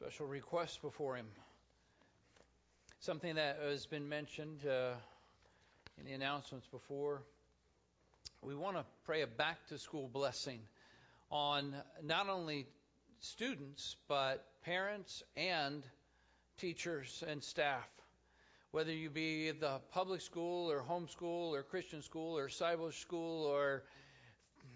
[0.00, 1.26] special request before Him.
[3.00, 4.94] Something that has been mentioned uh,
[5.98, 7.20] in the announcements before.
[8.40, 10.60] We want to pray a back to school blessing
[11.30, 12.66] on not only
[13.20, 15.82] students, but parents and
[16.56, 17.86] teachers and staff.
[18.70, 23.82] Whether you be the public school or homeschool or Christian school or cyber school or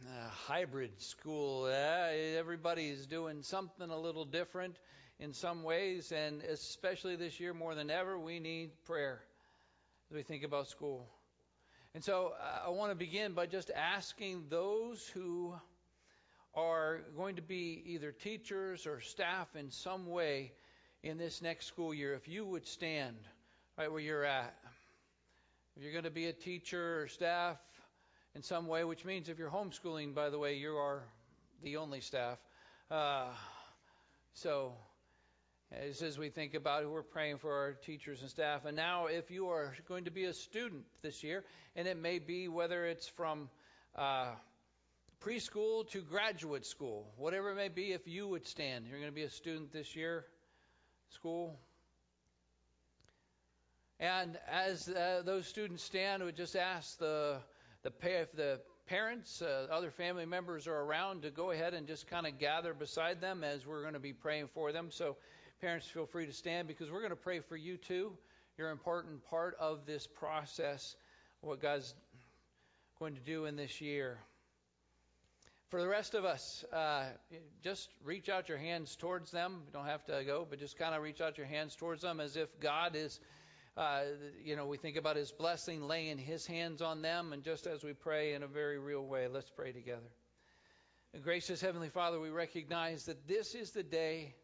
[0.07, 4.77] uh, hybrid school, uh, everybody is doing something a little different
[5.25, 9.23] in some ways, and especially this year more than ever, we need prayer
[10.11, 11.09] as we think about school.
[11.95, 15.55] And so uh, I want to begin by just asking those who
[16.55, 20.53] are going to be either teachers or staff in some way
[21.03, 23.17] in this next school year, if you would stand
[23.79, 24.55] right where you're at.
[25.75, 27.57] If you're going to be a teacher or staff
[28.35, 31.03] in some way, which means if you're homeschooling, by the way, you are
[31.63, 32.39] the only staff.
[32.91, 33.29] Uh,
[34.35, 34.75] so
[35.73, 38.65] as we think about it, we're praying for our teachers and staff.
[38.65, 42.19] And now, if you are going to be a student this year, and it may
[42.19, 43.49] be whether it's from
[43.97, 44.33] uh,
[45.21, 49.15] preschool to graduate school, whatever it may be, if you would stand, you're going to
[49.15, 50.25] be a student this year,
[51.11, 51.59] school.
[53.99, 57.39] And as uh, those students stand, we just ask the
[57.83, 62.07] the if the parents, uh, other family members are around, to go ahead and just
[62.07, 64.91] kind of gather beside them as we're going to be praying for them.
[64.91, 65.17] So
[65.65, 68.13] Parents, feel free to stand because we're going to pray for you too.
[68.59, 70.95] You're an important part of this process,
[71.41, 71.95] what God's
[72.99, 74.19] going to do in this year.
[75.71, 77.05] For the rest of us, uh,
[77.63, 79.63] just reach out your hands towards them.
[79.65, 82.21] You don't have to go, but just kind of reach out your hands towards them
[82.21, 83.19] as if God is,
[83.79, 84.03] uh,
[84.45, 87.83] you know, we think about His blessing, laying His hands on them, and just as
[87.83, 90.13] we pray in a very real way, let's pray together.
[91.15, 94.35] And gracious Heavenly Father, we recognize that this is the day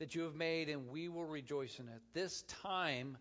[0.00, 2.00] that you have made, and we will rejoice in it.
[2.14, 3.18] This time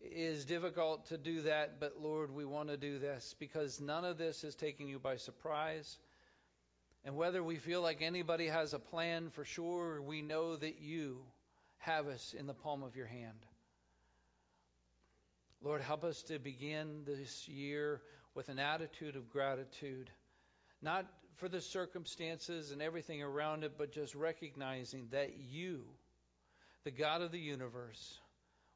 [0.00, 4.16] is difficult to do that, but Lord, we want to do this because none of
[4.16, 5.98] this is taking you by surprise.
[7.04, 11.18] And whether we feel like anybody has a plan for sure, we know that you
[11.78, 13.46] have us in the palm of your hand.
[15.62, 18.00] Lord, help us to begin this year
[18.34, 20.08] with an attitude of gratitude,
[20.80, 21.04] not
[21.38, 25.84] for the circumstances and everything around it, but just recognizing that you,
[26.84, 28.18] the God of the universe,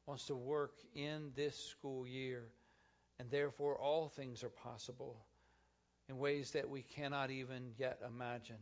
[0.05, 2.43] wants to work in this school year,
[3.19, 5.17] and therefore all things are possible
[6.09, 8.57] in ways that we cannot even yet imagine.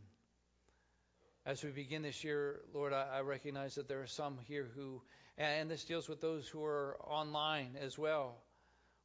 [1.44, 5.02] As we begin this year, Lord, I, recognize that there are some here who,
[5.36, 8.36] and this deals with those who are online as well.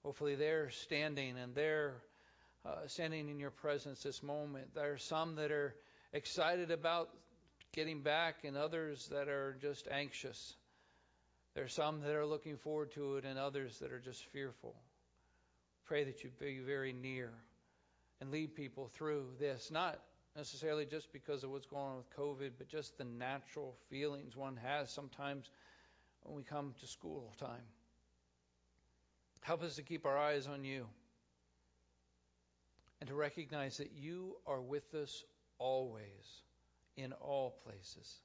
[0.04, 1.96] Hopefully, they're standing and they're
[2.68, 4.74] uh, standing in your presence this moment.
[4.76, 5.74] There are some that are
[6.12, 7.10] excited about
[7.74, 10.56] getting back, and others that are just anxious.
[11.54, 14.76] There are some that are looking forward to it, and others that are just fearful.
[15.86, 17.32] Pray that you be very near
[18.20, 20.00] and lead people through this, not
[20.36, 24.58] necessarily just because of what's going on with COVID, but just the natural feelings one
[24.58, 25.50] has sometimes
[26.24, 27.64] when we come to school time.
[29.42, 30.88] Help us to keep our eyes on you
[33.00, 35.24] and to recognize that you are with us
[35.60, 36.42] always,
[36.96, 38.20] in all places.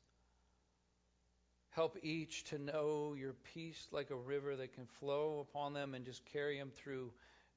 [1.71, 6.05] Help each to know your peace like a river that can flow upon them and
[6.05, 7.11] just carry them through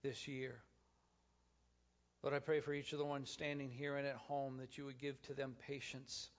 [0.03, 0.55] this year.
[2.23, 4.85] Lord, I pray for each of the ones standing here and at home that you
[4.85, 6.29] would give to them patience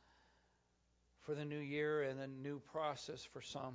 [1.22, 3.74] for the new year and a new process for some.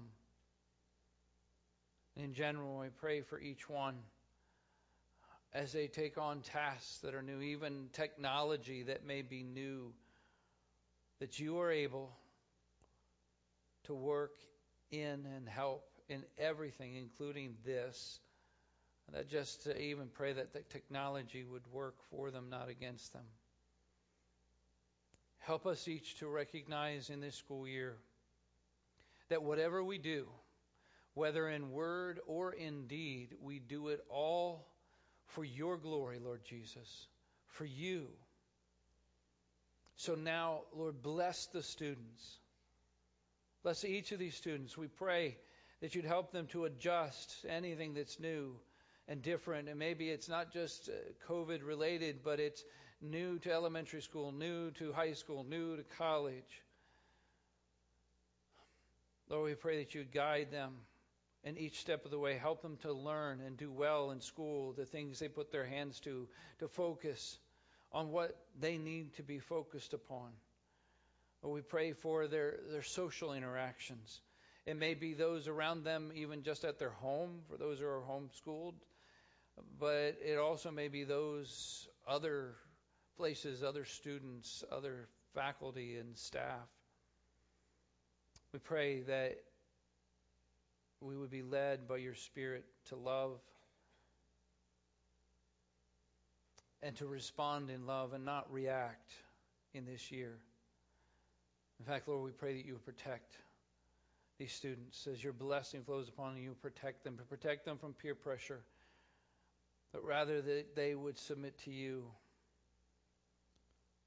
[2.16, 3.96] In general, I pray for each one
[5.54, 9.92] as they take on tasks that are new, even technology that may be new,
[11.20, 12.12] that you are able
[13.84, 14.36] to work
[14.92, 18.20] in and help in everything, including this.
[19.08, 23.12] And that just to even pray that the technology would work for them, not against
[23.12, 23.26] them.
[25.40, 27.98] Help us each to recognize in this school year
[29.30, 30.28] that whatever we do,
[31.14, 34.71] whether in word or in deed, we do it all
[35.32, 37.08] for your glory, Lord Jesus,
[37.48, 38.08] for you.
[39.96, 42.38] So now, Lord, bless the students.
[43.64, 44.78] Bless each of these students.
[44.78, 45.38] We pray
[45.82, 48.56] that you'd help them to adjust anything that's new
[49.08, 49.70] and different.
[49.70, 50.94] And maybe it's not just uh,
[51.32, 52.64] COVID related, but it's
[53.02, 56.62] new to elementary school, new to high school, new to college.
[59.30, 60.74] Lord, we pray that you'd guide them
[61.44, 64.74] and each step of the way help them to learn and do well in school,
[64.74, 66.28] the things they put their hands to,
[66.60, 67.40] to focus
[67.92, 70.30] on what they need to be focused upon.
[71.42, 74.22] Lord, we pray for their, their social interactions.
[74.66, 78.04] It may be those around them, even just at their home, for those who are
[78.08, 78.76] homeschooled,
[79.80, 82.56] but it also may be those other
[83.18, 86.68] places, other students, other faculty and staff.
[88.54, 89.38] We pray that
[91.02, 93.40] we would be led by your Spirit to love
[96.84, 99.12] and to respond in love and not react
[99.74, 100.38] in this year.
[101.80, 103.38] In fact, Lord, we pray that you protect
[104.38, 108.16] these students as your blessing flows upon them, you, protect them, protect them from peer
[108.16, 108.62] pressure,
[109.92, 112.06] but rather that they would submit to you.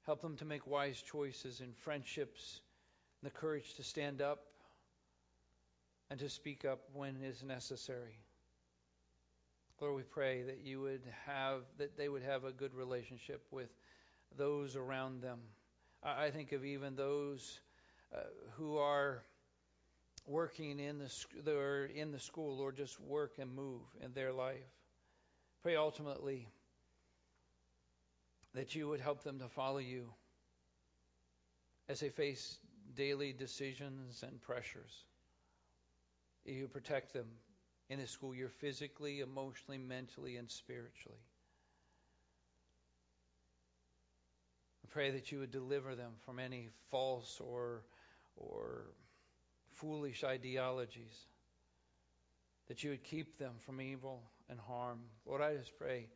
[0.05, 2.59] Help them to make wise choices in friendships
[3.21, 4.39] and the courage to stand up
[6.09, 8.19] and to speak up when is necessary.
[9.81, 13.69] Lord, we pray that you would have that they would have a good relationship with
[14.37, 15.39] those around them.
[16.03, 17.59] I think of even those
[18.15, 18.19] uh,
[18.53, 19.23] who are
[20.27, 24.55] working in the or in the school or just work and move in their life.
[25.61, 26.47] Pray ultimately
[28.53, 30.09] that you would help them to follow you
[31.89, 32.57] as they face
[32.95, 35.03] daily decisions and pressures.
[36.45, 37.25] You protect them
[37.89, 41.19] in the school year physically, emotionally, mentally, and spiritually.
[44.83, 47.81] I pray that you would deliver them from any false or
[48.37, 48.85] or
[49.75, 51.27] foolish ideologies,
[52.67, 54.99] that you would keep them from evil and harm.
[55.25, 56.07] Lord, I just pray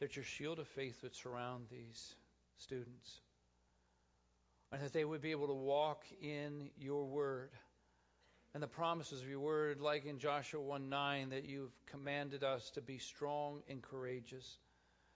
[0.00, 2.14] that your shield of faith would surround these
[2.56, 3.20] students
[4.70, 7.50] and that they would be able to walk in your word
[8.54, 12.70] and the promises of your word, like in Joshua 1 9, that you've commanded us
[12.70, 14.58] to be strong and courageous,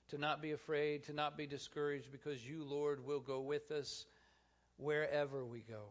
[0.09, 4.07] to not be afraid, to not be discouraged, because you, Lord, will go with us
[4.79, 5.83] wherever we go.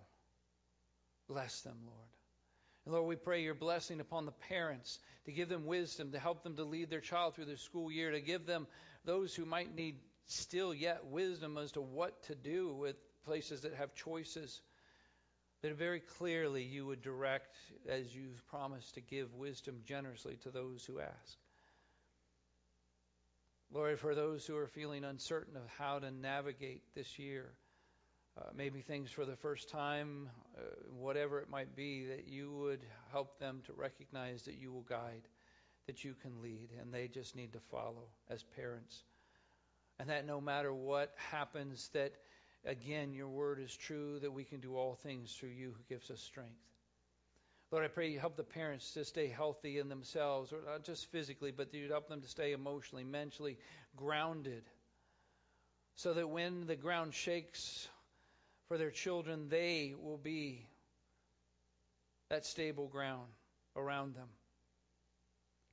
[1.27, 2.09] Bless them, Lord.
[2.85, 6.43] And Lord, we pray your blessing upon the parents to give them wisdom, to help
[6.43, 8.67] them to lead their child through the school year, to give them
[9.05, 9.97] those who might need
[10.27, 12.95] still yet wisdom as to what to do with
[13.25, 14.61] places that have choices
[15.65, 17.55] that very clearly you would direct
[17.89, 21.37] as you've promised to give wisdom generously to those who ask.
[23.73, 27.49] Lord, for those who are feeling uncertain of how to navigate this year,
[28.37, 30.61] uh, maybe things for the first time, uh,
[30.99, 35.27] whatever it might be, that you would help them to recognize that you will guide,
[35.87, 39.03] that you can lead, and they just need to follow as parents.
[39.97, 42.13] And that no matter what happens, that
[42.65, 46.09] Again, your word is true that we can do all things through you who gives
[46.09, 46.51] us strength.
[47.71, 51.11] Lord, I pray you help the parents to stay healthy in themselves, or not just
[51.11, 53.57] physically, but you'd help them to stay emotionally, mentally
[53.95, 54.63] grounded,
[55.95, 57.87] so that when the ground shakes
[58.67, 60.65] for their children, they will be
[62.29, 63.27] that stable ground
[63.75, 64.29] around them.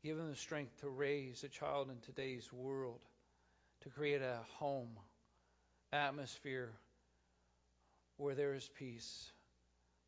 [0.03, 3.01] Give them the strength to raise a child in today's world,
[3.83, 4.91] to create a home
[5.93, 6.73] atmosphere
[8.17, 9.33] where there is peace,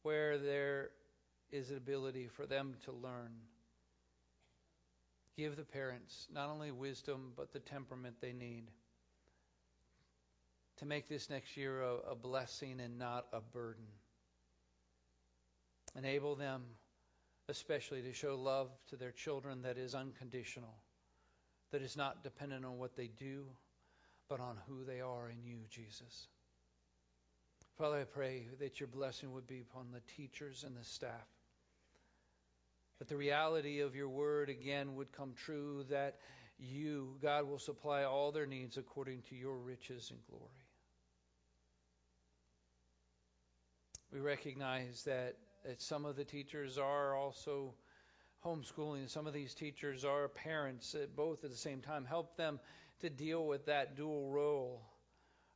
[0.02, 0.90] where there
[1.50, 3.32] is an ability for them to learn.
[5.36, 8.70] Give the parents not only wisdom, but the temperament they need
[10.78, 13.84] to make this next year a, a blessing and not a burden.
[15.96, 16.62] Enable them,
[17.48, 20.74] especially, to show love to their children that is unconditional,
[21.70, 23.44] that is not dependent on what they do,
[24.28, 26.28] but on who they are in you, Jesus.
[27.78, 31.26] Father, I pray that your blessing would be upon the teachers and the staff.
[32.98, 36.16] That the reality of your word again would come true, that
[36.58, 40.50] you, God, will supply all their needs according to your riches and glory.
[44.12, 47.74] We recognize that, that some of the teachers are also
[48.46, 52.04] homeschooling, some of these teachers are parents, both at the same time.
[52.04, 52.60] Help them
[53.00, 54.82] to deal with that dual role,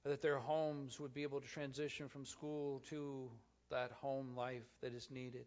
[0.05, 3.31] that their homes would be able to transition from school to
[3.71, 5.47] that home life that is needed.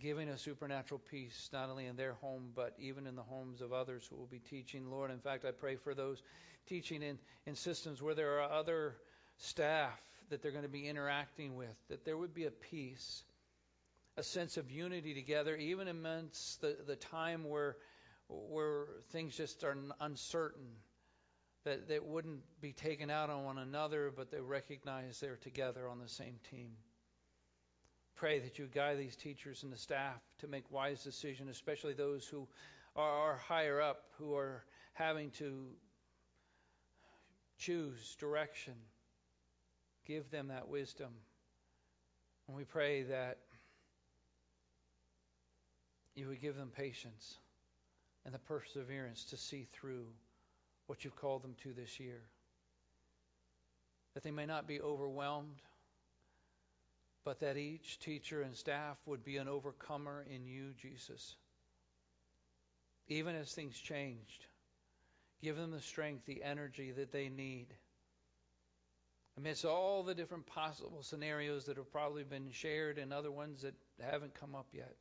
[0.00, 3.72] Giving a supernatural peace, not only in their home, but even in the homes of
[3.72, 4.90] others who will be teaching.
[4.90, 6.20] Lord, in fact, I pray for those
[6.66, 8.96] teaching in, in systems where there are other
[9.38, 13.22] staff that they're going to be interacting with, that there would be a peace,
[14.16, 17.76] a sense of unity together, even amidst the, the time where
[18.48, 20.66] where things just are uncertain,
[21.64, 25.98] that they wouldn't be taken out on one another, but they recognize they're together on
[25.98, 26.72] the same team.
[28.16, 32.26] Pray that you guide these teachers and the staff to make wise decisions, especially those
[32.26, 32.48] who
[32.96, 35.66] are higher up, who are having to
[37.58, 38.74] choose direction.
[40.06, 41.12] Give them that wisdom
[42.48, 43.38] And we pray that
[46.14, 47.38] you would give them patience
[48.24, 50.06] and the perseverance to see through
[50.86, 52.20] what you've called them to this year.
[54.14, 55.62] That they may not be overwhelmed,
[57.24, 61.36] but that each teacher and staff would be an overcomer in you, Jesus.
[63.08, 64.46] Even as things changed,
[65.42, 67.66] give them the strength, the energy that they need.
[69.38, 73.74] Amidst all the different possible scenarios that have probably been shared and other ones that
[74.00, 74.94] haven't come up yet.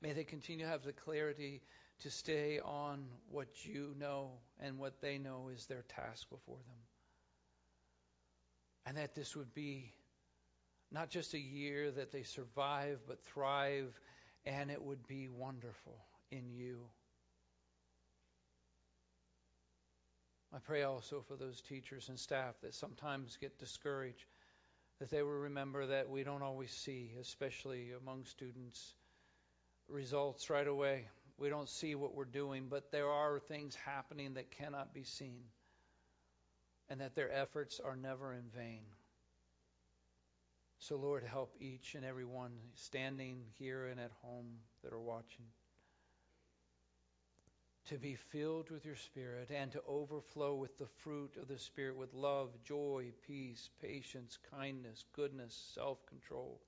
[0.00, 1.62] May they continue to have the clarity
[2.00, 6.76] to stay on what you know and what they know is their task before them.
[8.86, 9.92] And that this would be
[10.90, 13.98] not just a year that they survive, but thrive,
[14.44, 15.96] and it would be wonderful
[16.30, 16.78] in you.
[20.54, 24.26] I pray also for those teachers and staff that sometimes get discouraged,
[25.00, 28.94] that they will remember that we don't always see, especially among students,
[29.88, 31.08] results right away.
[31.38, 35.42] We don't see what we're doing, but there are things happening that cannot be seen,
[36.88, 38.82] and that their efforts are never in vain.
[40.78, 45.46] So, Lord, help each and every one standing here and at home that are watching
[47.86, 51.96] to be filled with your Spirit and to overflow with the fruit of the Spirit
[51.96, 56.60] with love, joy, peace, patience, kindness, goodness, self control.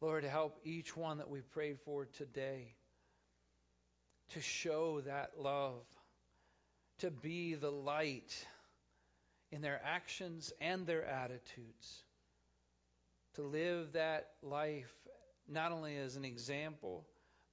[0.00, 2.74] Lord, help each one that we prayed for today
[4.30, 5.84] to show that love,
[6.98, 8.46] to be the light
[9.50, 12.02] in their actions and their attitudes,
[13.34, 14.92] to live that life
[15.48, 17.06] not only as an example,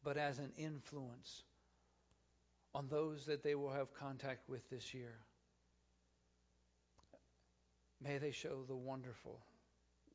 [0.03, 1.43] but as an influence
[2.73, 5.19] on those that they will have contact with this year.
[8.01, 9.39] May they show the wonderful,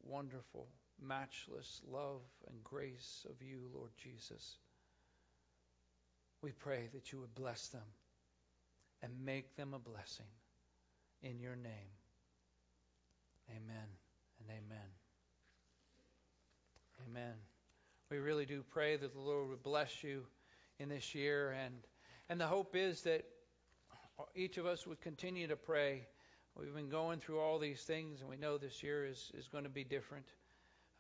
[0.03, 0.67] wonderful
[1.01, 4.59] matchless love and grace of you, Lord Jesus.
[6.43, 7.83] We pray that you would bless them
[9.03, 10.27] and make them a blessing
[11.23, 11.93] in your name.
[13.51, 13.89] Amen
[14.41, 14.89] and amen.
[17.09, 17.35] Amen.
[18.11, 20.23] We really do pray that the Lord would bless you
[20.79, 21.75] in this year and
[22.29, 23.25] and the hope is that
[24.35, 26.07] each of us would continue to pray.
[26.57, 29.65] We've been going through all these things and we know this year is, is going
[29.65, 30.27] to be different.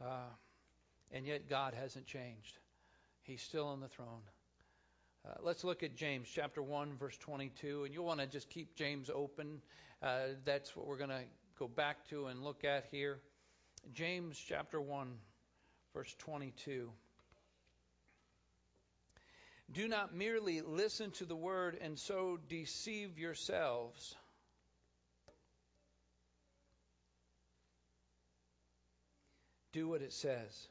[0.00, 0.30] Uh,
[1.12, 2.58] and yet God hasn't changed.
[3.22, 4.22] He's still on the throne.
[5.26, 7.84] Uh, let's look at James chapter 1, verse 22.
[7.84, 9.60] And you'll want to just keep James open.
[10.02, 11.22] Uh, that's what we're going to
[11.58, 13.18] go back to and look at here.
[13.94, 15.08] James chapter 1,
[15.94, 16.90] verse 22.
[19.72, 24.14] Do not merely listen to the word and so deceive yourselves.
[29.76, 30.68] Do what it says.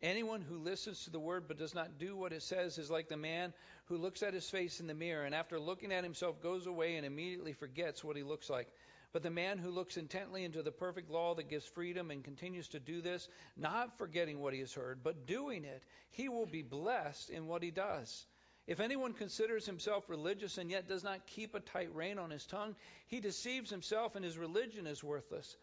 [0.00, 3.08] Anyone who listens to the word but does not do what it says is like
[3.08, 3.52] the man
[3.86, 6.96] who looks at his face in the mirror and after looking at himself goes away
[6.96, 8.68] and immediately forgets what he looks like.
[9.12, 12.68] But the man who looks intently into the perfect law that gives freedom and continues
[12.68, 13.28] to do this,
[13.58, 17.62] not forgetting what he has heard, but doing it, he will be blessed in what
[17.62, 18.26] he does.
[18.66, 22.46] If anyone considers himself religious and yet does not keep a tight rein on his
[22.46, 22.74] tongue,
[23.06, 25.56] he deceives himself and his religion is worthless.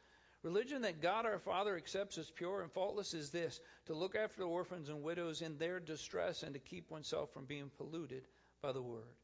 [0.44, 4.42] Religion that God our Father accepts as pure and faultless is this to look after
[4.42, 8.28] the orphans and widows in their distress and to keep oneself from being polluted
[8.62, 9.16] by the word,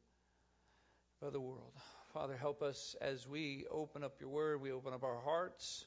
[1.20, 1.72] by the world.
[2.14, 5.84] Father, help us as we open up your word, we open up our hearts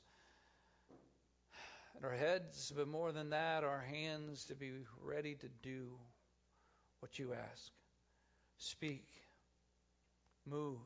[1.96, 4.72] and our heads, but more than that, our hands to be
[5.02, 5.98] ready to do
[7.00, 7.72] what you ask.
[8.58, 9.08] Speak,
[10.46, 10.78] move,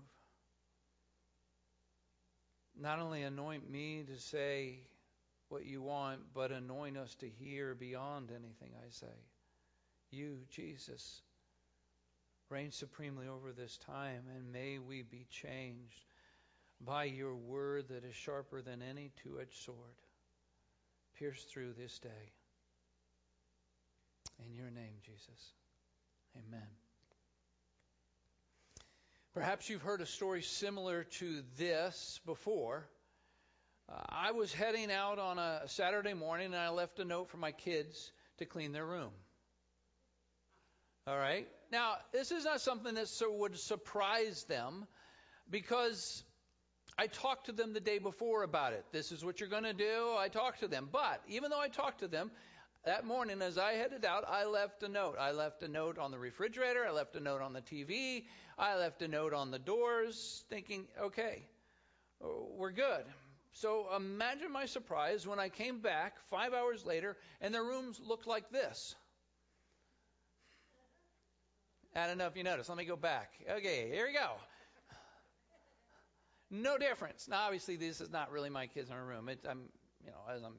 [2.79, 4.79] not only anoint me to say
[5.49, 9.07] what you want, but anoint us to hear beyond anything I say.
[10.11, 11.21] You, Jesus,
[12.49, 16.05] reign supremely over this time, and may we be changed
[16.81, 19.77] by your word that is sharper than any two edged sword.
[21.17, 22.31] Pierce through this day.
[24.45, 25.53] In your name, Jesus.
[26.37, 26.86] Amen.
[29.37, 32.87] Perhaps you've heard a story similar to this before.
[33.87, 37.37] Uh, I was heading out on a Saturday morning and I left a note for
[37.37, 39.11] my kids to clean their room.
[41.05, 41.47] All right?
[41.71, 44.87] Now, this is not something that so would surprise them
[45.51, 46.23] because
[46.97, 48.85] I talked to them the day before about it.
[48.91, 50.15] This is what you're going to do.
[50.17, 50.89] I talked to them.
[50.91, 52.31] But even though I talked to them,
[52.87, 55.17] that morning as I headed out, I left a note.
[55.19, 56.85] I left a note on the refrigerator.
[56.87, 58.23] I left a note on the TV.
[58.57, 61.43] I left a note on the doors thinking, okay,
[62.21, 63.03] we're good.
[63.51, 68.25] So imagine my surprise when I came back five hours later and the rooms looked
[68.25, 68.95] like this.
[71.93, 72.69] I don't know if you noticed.
[72.69, 73.33] Let me go back.
[73.51, 74.31] Okay, here we go.
[76.49, 77.27] No difference.
[77.27, 79.27] Now, obviously, this is not really my kids in a room.
[79.27, 79.63] It, I'm,
[80.05, 80.53] you know, as I'm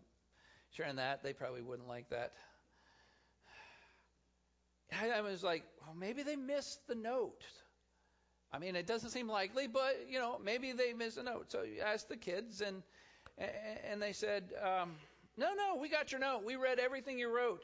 [0.73, 2.33] sharing that, they probably wouldn't like that.
[4.93, 7.43] I, was like, well, maybe they missed the note.
[8.53, 11.53] I mean, it doesn't seem likely, but you know, maybe they missed a note.
[11.53, 12.83] So you asked the kids, and
[13.91, 14.97] and they said, um,
[15.37, 16.45] "No, no, we got your note.
[16.45, 17.63] We read everything you wrote.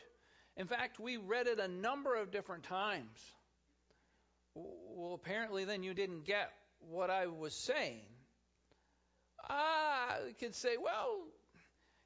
[0.56, 3.18] In fact, we read it a number of different times."
[4.54, 6.52] Well, apparently, then you didn't get
[6.90, 8.04] what I was saying.
[9.48, 11.22] Ah, the kids say, "Well,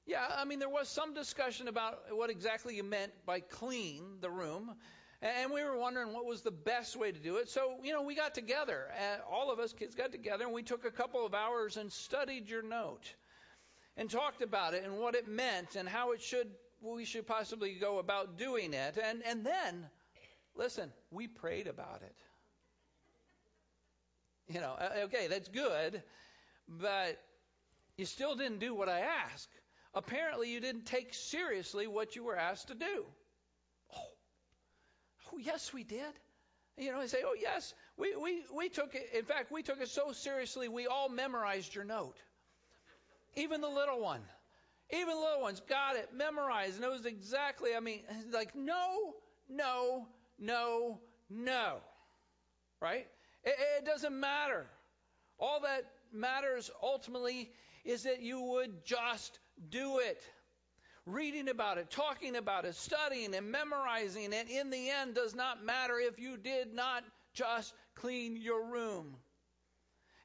[0.08, 0.26] yeah.
[0.36, 4.74] I mean, there was some discussion about what exactly you meant by clean the room."
[5.20, 7.48] And we were wondering what was the best way to do it.
[7.48, 8.86] So, you know, we got together.
[9.28, 12.48] all of us kids got together and we took a couple of hours and studied
[12.48, 13.12] your note
[13.96, 16.48] and talked about it and what it meant and how it should
[16.80, 18.96] we should possibly go about doing it.
[19.02, 19.90] And and then
[20.54, 22.14] listen, we prayed about it.
[24.54, 26.02] You know, okay, that's good,
[26.68, 27.20] but
[27.96, 29.50] you still didn't do what I asked.
[29.95, 33.04] Apparently, you didn't take seriously what you were asked to do.
[33.95, 34.00] Oh,
[35.33, 36.12] oh, yes, we did.
[36.76, 39.11] You know, I say, oh, yes, we, we, we took it.
[39.14, 42.16] In fact, we took it so seriously, we all memorized your note.
[43.35, 44.21] Even the little one.
[44.90, 47.71] Even the little ones got it, memorized, and knows exactly.
[47.76, 48.00] I mean,
[48.33, 49.14] like, no,
[49.49, 50.07] no,
[50.38, 51.76] no, no.
[52.80, 53.07] Right?
[53.45, 54.66] It, it doesn't matter.
[55.38, 57.50] All that matters ultimately
[57.85, 59.38] is that you would just
[59.70, 60.22] do it
[61.08, 65.64] reading about it, talking about it, studying and memorizing it, in the end does not
[65.64, 69.16] matter if you did not just clean your room.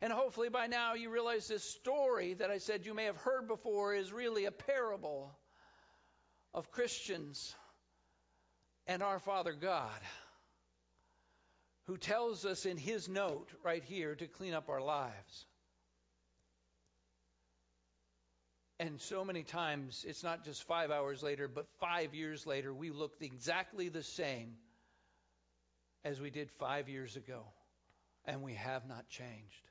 [0.01, 3.47] And hopefully by now you realize this story that I said you may have heard
[3.47, 5.31] before is really a parable
[6.53, 7.55] of Christians
[8.85, 10.01] and our Father God
[11.85, 15.45] who tells us in his note right here to clean up our lives.
[18.79, 22.89] And so many times, it's not just five hours later, but five years later, we
[22.89, 24.55] look exactly the same
[26.03, 27.43] as we did five years ago,
[28.25, 29.69] and we have not changed.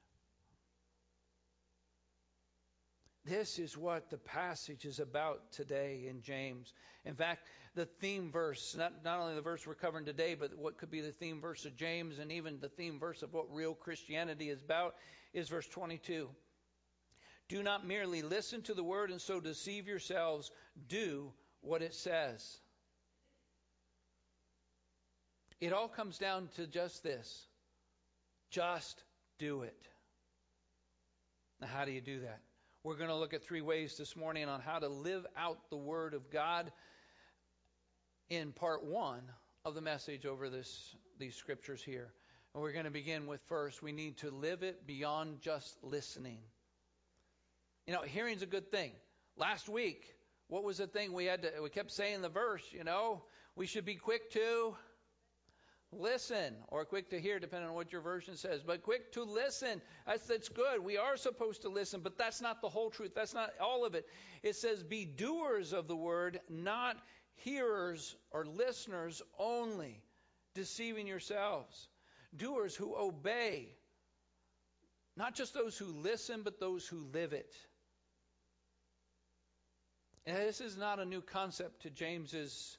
[3.25, 6.73] This is what the passage is about today in James.
[7.05, 10.77] In fact, the theme verse, not, not only the verse we're covering today, but what
[10.77, 13.75] could be the theme verse of James and even the theme verse of what real
[13.75, 14.97] Christianity is about,
[15.33, 16.29] is verse 22.
[17.53, 20.51] Do not merely listen to the word and so deceive yourselves.
[20.89, 22.43] Do what it says.
[25.61, 27.47] It all comes down to just this
[28.51, 29.05] just
[29.39, 29.87] do it.
[31.61, 32.41] Now, how do you do that?
[32.85, 35.77] We're going to look at three ways this morning on how to live out the
[35.77, 36.73] Word of God
[38.31, 39.21] in part one
[39.67, 42.15] of the message over this, these scriptures here.
[42.55, 46.39] And we're going to begin with first, we need to live it beyond just listening.
[47.87, 48.93] You know, hearing's a good thing.
[49.37, 50.05] Last week,
[50.49, 53.23] what was the thing we had to, we kept saying the verse, you know,
[53.57, 54.75] we should be quick to
[55.93, 59.81] listen or quick to hear, depending on what your version says, but quick to listen.
[60.07, 60.83] That's, that's good.
[60.83, 63.13] We are supposed to listen, but that's not the whole truth.
[63.15, 64.07] That's not all of it.
[64.43, 66.97] It says, be doers of the word, not
[67.35, 70.03] hearers or listeners only,
[70.55, 71.89] deceiving yourselves.
[72.35, 73.69] Doers who obey,
[75.17, 77.55] not just those who listen, but those who live it.
[80.25, 82.79] And this is not a new concept to James's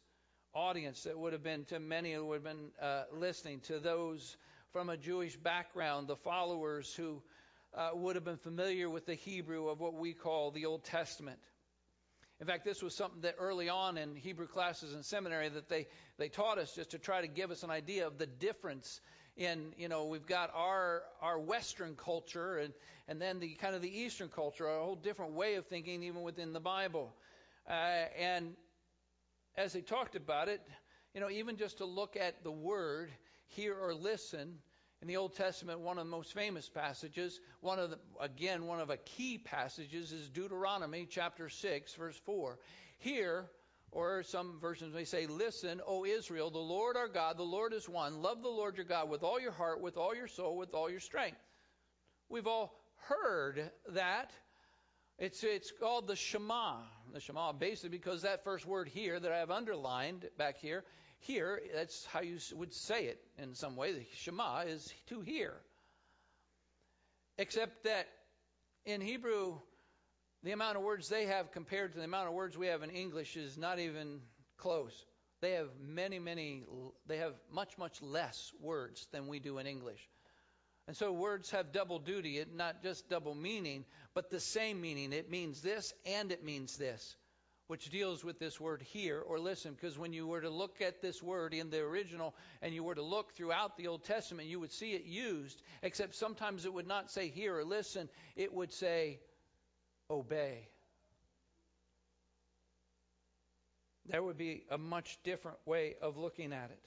[0.54, 4.38] audience that would have been to many who would have been uh, listening to those
[4.72, 7.22] from a Jewish background, the followers who
[7.76, 11.40] uh, would have been familiar with the Hebrew of what we call the Old Testament.
[12.40, 15.88] In fact, this was something that early on in Hebrew classes in seminary that they,
[16.18, 19.02] they taught us just to try to give us an idea of the difference
[19.36, 22.74] in, you know, we've got our, our Western culture and,
[23.10, 26.22] and then the kind of the Eastern culture, a whole different way of thinking even
[26.22, 27.14] within the Bible.
[27.70, 28.56] Uh, and
[29.56, 30.62] as they talked about it,
[31.14, 33.12] you know, even just to look at the word,
[33.48, 34.58] hear or listen,
[35.02, 38.80] in the Old Testament, one of the most famous passages, one of the, again, one
[38.80, 42.58] of the key passages is Deuteronomy chapter 6, verse 4.
[43.00, 43.50] Here,
[43.92, 47.90] or some versions may say, Listen, O Israel, the Lord our God, the Lord is
[47.90, 48.22] one.
[48.22, 50.90] Love the Lord your God with all your heart, with all your soul, with all
[50.90, 51.38] your strength.
[52.30, 52.74] We've all
[53.08, 54.32] heard that
[55.18, 56.78] it's, it's called the Shema.
[57.14, 60.84] The Shema, basically, because that first word here that I have underlined back here,
[61.20, 63.94] here, that's how you would say it in some way.
[63.94, 65.54] The Shema is to hear.
[67.38, 68.08] Except that
[68.86, 69.60] in Hebrew,
[70.44, 72.90] the amount of words they have compared to the amount of words we have in
[72.90, 74.20] English is not even
[74.58, 74.94] close.
[75.42, 76.64] They have many, many,
[77.08, 80.00] they have much, much less words than we do in English.
[80.88, 85.14] And so words have double duty, it not just double meaning, but the same meaning.
[85.14, 87.16] It means this and it means this,
[87.68, 89.74] which deals with this word hear or listen.
[89.74, 92.96] Because when you were to look at this word in the original and you were
[92.96, 96.88] to look throughout the Old Testament, you would see it used, except sometimes it would
[96.88, 99.20] not say hear or listen, it would say
[100.10, 100.68] obey.
[104.08, 106.80] There would be a much different way of looking at it.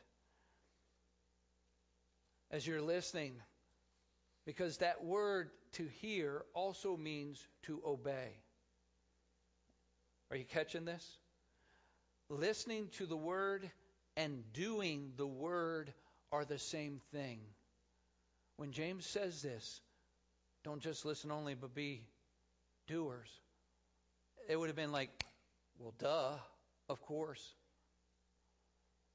[2.51, 3.33] As you're listening,
[4.47, 8.31] because that word to hear also means to obey.
[10.31, 11.19] Are you catching this?
[12.31, 13.69] Listening to the word
[14.17, 15.93] and doing the word
[16.33, 17.41] are the same thing.
[18.57, 19.81] When James says this,
[20.65, 22.03] don't just listen only, but be
[22.89, 23.29] doers.
[24.49, 25.11] It would have been like,
[25.79, 26.33] well, duh,
[26.89, 27.55] of course.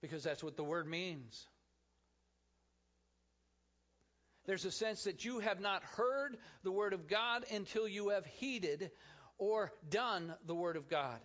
[0.01, 1.47] Because that's what the word means.
[4.51, 8.25] There's a sense that you have not heard the Word of God until you have
[8.25, 8.91] heeded
[9.37, 11.21] or done the Word of God.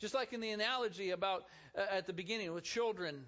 [0.00, 1.42] Just like in the analogy about
[1.76, 3.26] uh, at the beginning with children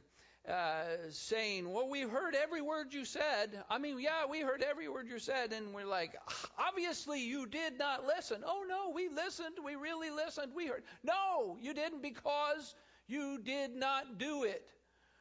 [0.48, 3.62] uh, saying, Well, we heard every word you said.
[3.68, 5.52] I mean, yeah, we heard every word you said.
[5.52, 6.14] And we're like,
[6.58, 8.44] Obviously, you did not listen.
[8.46, 9.56] Oh, no, we listened.
[9.62, 10.52] We really listened.
[10.56, 10.84] We heard.
[11.02, 12.74] No, you didn't because
[13.08, 14.66] you did not do it.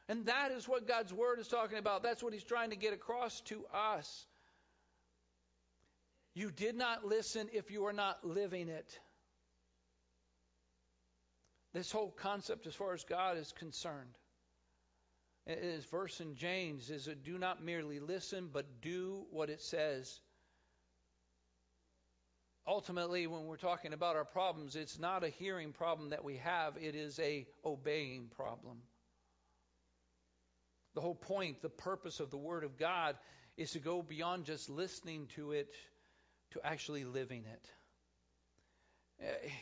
[0.08, 2.02] And that is what God's Word is talking about.
[2.02, 4.26] That's what He's trying to get across to us.
[6.34, 8.98] You did not listen if you are not living it.
[11.72, 14.16] This whole concept, as far as God is concerned,
[15.46, 20.20] is verse in James is do not merely listen, but do what it says.
[22.66, 26.76] Ultimately, when we're talking about our problems, it's not a hearing problem that we have,
[26.80, 28.78] it is a obeying problem.
[30.94, 33.16] The whole point, the purpose of the Word of God
[33.56, 35.68] is to go beyond just listening to it
[36.52, 37.66] to actually living it.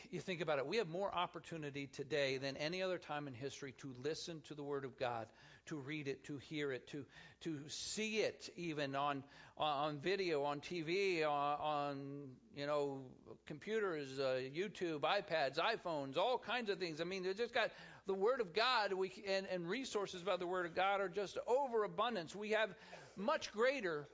[0.09, 3.73] You think about it, we have more opportunity today than any other time in history
[3.79, 5.27] to listen to the Word of God,
[5.67, 7.05] to read it, to hear it, to,
[7.41, 9.23] to see it even on,
[9.57, 13.03] on video, on TV, on, on you know,
[13.45, 16.99] computers, uh, YouTube, iPads, iPhones, all kinds of things.
[16.99, 17.69] I mean, they've just got
[18.05, 21.37] the Word of God we, and, and resources about the Word of God are just
[21.47, 22.35] overabundance.
[22.35, 22.69] We have
[23.15, 24.07] much greater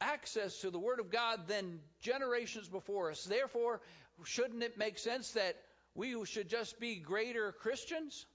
[0.00, 3.24] access to the Word of God than generations before us.
[3.24, 3.80] Therefore,
[4.24, 5.56] shouldn't it make sense that
[5.94, 8.26] we should just be greater Christians?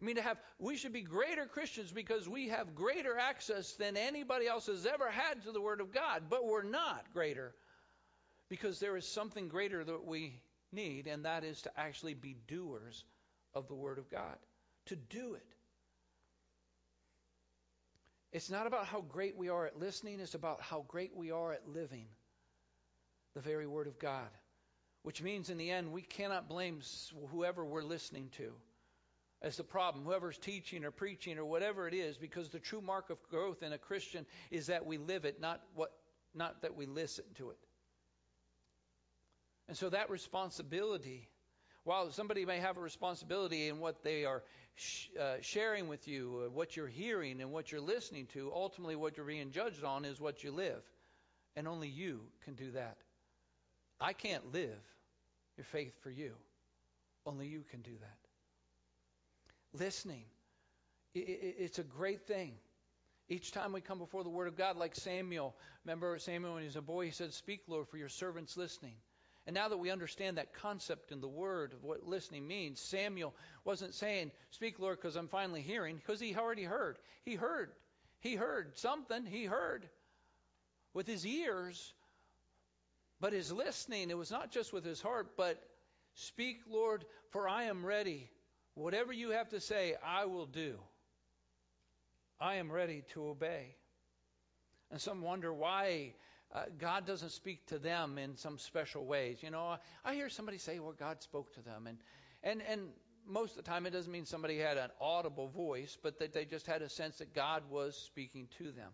[0.00, 3.96] I mean, to have we should be greater Christians because we have greater access than
[3.96, 7.54] anybody else has ever had to the Word of God, but we're not greater
[8.48, 10.40] because there is something greater that we
[10.72, 13.04] need, and that is to actually be doers
[13.56, 14.36] of the Word of God,
[14.86, 15.46] to do it.
[18.32, 21.52] It's not about how great we are at listening, it's about how great we are
[21.52, 22.06] at living
[23.34, 24.28] the very Word of God.
[25.02, 26.80] Which means, in the end, we cannot blame
[27.30, 28.52] whoever we're listening to
[29.40, 33.10] as the problem, whoever's teaching or preaching or whatever it is, because the true mark
[33.10, 35.92] of growth in a Christian is that we live it, not, what,
[36.34, 37.58] not that we listen to it.
[39.68, 41.28] And so that responsibility
[41.86, 44.42] while somebody may have a responsibility in what they are
[44.74, 48.96] sh- uh, sharing with you, uh, what you're hearing and what you're listening to, ultimately
[48.96, 50.82] what you're being judged on is what you live.
[51.54, 52.96] And only you can do that.
[54.00, 54.82] I can't live
[55.56, 56.32] your faith for you.
[57.24, 59.78] Only you can do that.
[59.78, 60.24] Listening.
[61.14, 62.54] It's a great thing.
[63.28, 66.66] Each time we come before the Word of God, like Samuel, remember Samuel when he
[66.66, 68.96] was a boy, he said, Speak, Lord, for your servant's listening.
[69.46, 73.34] And now that we understand that concept in the word of what listening means, Samuel
[73.64, 76.98] wasn't saying, Speak, Lord, because I'm finally hearing, because he already heard.
[77.24, 77.70] He heard.
[78.20, 79.24] He heard something.
[79.24, 79.88] He heard
[80.94, 81.92] with his ears,
[83.20, 85.62] but his listening, it was not just with his heart, but
[86.16, 88.30] Speak, Lord, for I am ready.
[88.74, 90.78] Whatever you have to say, I will do.
[92.40, 93.76] I am ready to obey.
[94.90, 96.14] And some wonder why
[96.54, 99.38] uh, God doesn't speak to them in some special ways.
[99.42, 101.98] You know, I hear somebody say, "Well, God spoke to them," and
[102.42, 102.88] and and
[103.26, 106.44] most of the time it doesn't mean somebody had an audible voice, but that they
[106.44, 108.92] just had a sense that God was speaking to them.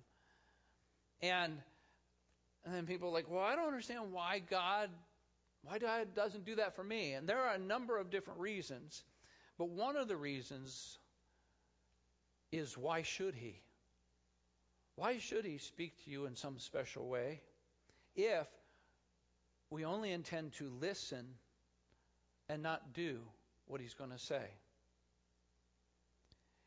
[1.21, 1.61] And
[2.65, 4.91] and then people are like, "Well, I don't understand why God
[5.62, 9.05] why God doesn't do that for me." And there are a number of different reasons,
[9.59, 10.99] but one of the reasons
[12.51, 13.61] is why should He?
[14.96, 17.40] Why should he speak to you in some special way
[18.14, 18.46] if
[19.70, 21.26] we only intend to listen
[22.48, 23.20] and not do
[23.66, 24.44] what he's going to say.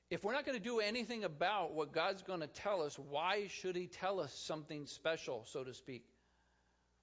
[0.10, 3.48] If we're not going to do anything about what God's going to tell us, why
[3.48, 6.06] should he tell us something special, so to speak?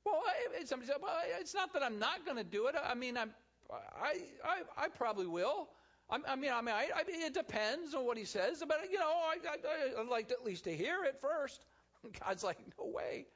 [0.05, 0.21] Well,
[0.65, 2.75] somebody said, well, it's not that I'm not going to do it.
[2.83, 3.31] I mean, I'm,
[3.71, 5.69] I, I, I probably will.
[6.13, 8.99] I, mean, I mean, I, I mean, it depends on what he says, but you
[8.99, 11.65] know, I, I, I'd like at least to hear it first.
[12.21, 13.27] God's like, no way.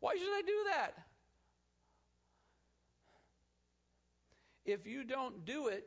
[0.00, 0.92] Why should I do that?
[4.66, 5.86] If you don't do it,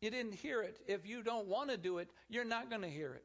[0.00, 0.78] you didn't hear it.
[0.86, 3.24] If you don't want to do it, you're not going to hear it.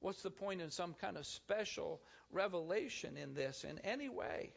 [0.00, 4.52] What's the point in some kind of special revelation in this in any way?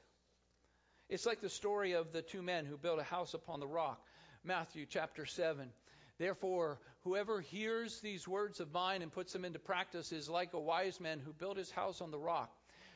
[1.09, 4.05] It's like the story of the two men who built a house upon the rock.
[4.43, 5.69] Matthew chapter 7.
[6.17, 10.59] Therefore, whoever hears these words of mine and puts them into practice is like a
[10.59, 12.51] wise man who built his house on the rock.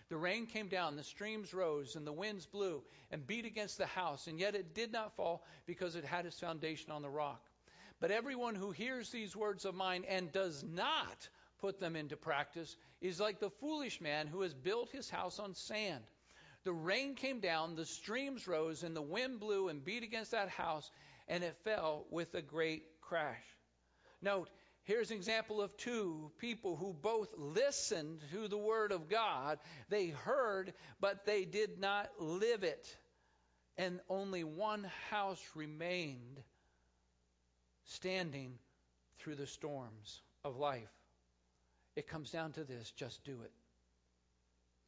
[0.10, 3.86] The rain came down, the streams rose, and the winds blew and beat against the
[3.86, 7.42] house, and yet it did not fall because it had its foundation on the rock.
[8.02, 11.30] But everyone who hears these words of mine and does not
[11.60, 15.54] put them into practice is like the foolish man who has built his house on
[15.54, 16.04] sand.
[16.64, 20.50] The rain came down, the streams rose, and the wind blew and beat against that
[20.50, 20.90] house,
[21.28, 23.44] and it fell with a great crash.
[24.22, 24.50] Note,
[24.84, 29.60] Here's an example of two people who both listened to the Word of God.
[29.90, 32.98] They heard, but they did not live it.
[33.78, 36.42] And only one house remained
[37.86, 38.58] standing
[39.20, 40.90] through the storms of life.
[41.96, 43.52] It comes down to this just do it.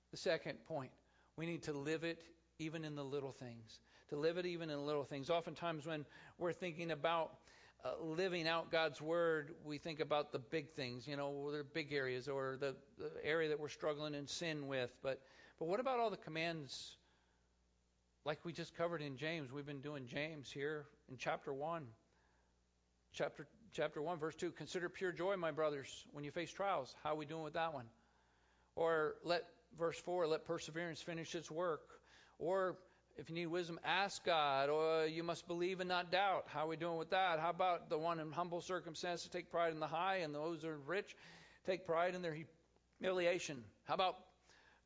[0.10, 0.92] The second point
[1.38, 2.24] we need to live it
[2.58, 3.80] even in the little things.
[4.10, 5.30] To live it even in little things.
[5.30, 6.06] Oftentimes, when
[6.38, 7.32] we're thinking about
[7.86, 11.92] uh, living out God's word, we think about the big things, you know, the big
[11.92, 14.92] areas or the, the area that we're struggling in sin with.
[15.02, 15.22] But
[15.60, 16.98] but what about all the commands
[18.26, 19.52] like we just covered in James?
[19.52, 21.86] We've been doing James here in chapter 1.
[23.14, 26.96] Chapter chapter 1 verse 2, consider pure joy my brothers when you face trials.
[27.04, 27.86] How are we doing with that one?
[28.76, 29.44] Or let
[29.78, 31.82] verse 4, let perseverance finish its work.
[32.40, 32.78] Or
[33.18, 36.46] if you need wisdom, ask God, or you must believe and not doubt.
[36.48, 37.40] How are we doing with that?
[37.40, 40.70] How about the one in humble circumstances take pride in the high, and those who
[40.70, 41.16] are rich
[41.66, 42.36] take pride in their
[43.00, 43.64] humiliation?
[43.86, 44.18] How about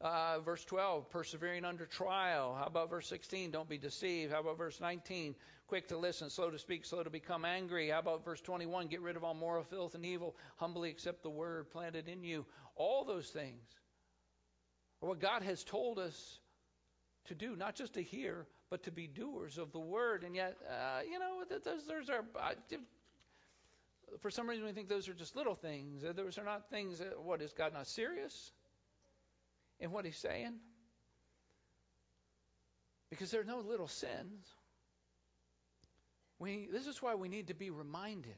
[0.02, 2.56] uh, verse 12, persevering under trial?
[2.58, 4.34] How about verse 16, don't be deceived?
[4.34, 5.34] How about verse 19,
[5.68, 7.90] quick to listen, slow to speak, slow to become angry?
[7.90, 11.30] How about verse 21, get rid of all moral filth and evil, humbly accept the
[11.30, 12.46] word planted in you?
[12.76, 13.63] All those things
[15.00, 16.40] what God has told us
[17.28, 20.24] to do, not just to hear, but to be doers of the word.
[20.24, 22.26] And yet, uh, you know, those, those are.
[22.40, 22.54] Uh,
[24.22, 26.02] for some reason, we think those are just little things.
[26.16, 27.00] Those are not things.
[27.00, 28.52] That, what is God not serious
[29.80, 30.54] in what He's saying?
[33.10, 34.46] Because there are no little sins.
[36.40, 38.36] We, this is why we need to be reminded.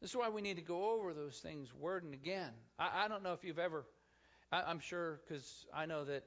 [0.00, 2.50] This is why we need to go over those things word and again.
[2.78, 3.84] I, I don't know if you've ever,
[4.50, 6.24] I, I'm sure, because I know that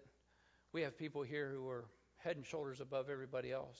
[0.75, 1.85] we have people here who are
[2.17, 3.77] head and shoulders above everybody else.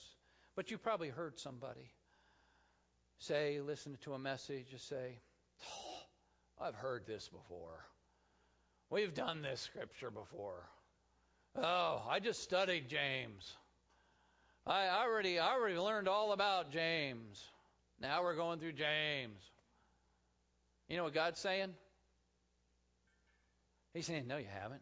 [0.54, 1.92] But you probably heard somebody
[3.18, 5.20] say, listen to a message, just say,
[5.62, 7.84] oh, I've heard this before.
[8.88, 10.66] We've done this scripture before.
[11.54, 13.54] Oh, I just studied James.
[14.66, 17.44] I already I already learned all about James.
[18.00, 19.38] Now we're going through James.
[20.88, 21.74] You know what God's saying?
[23.92, 24.80] He's saying, No, you haven't.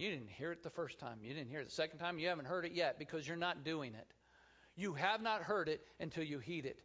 [0.00, 1.18] You didn't hear it the first time.
[1.22, 2.18] You didn't hear it the second time.
[2.18, 4.06] You haven't heard it yet because you're not doing it.
[4.74, 6.80] You have not heard it until you heed it.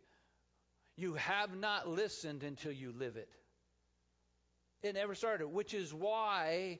[0.97, 3.29] You have not listened until you live it.
[4.83, 6.79] It never started, which is why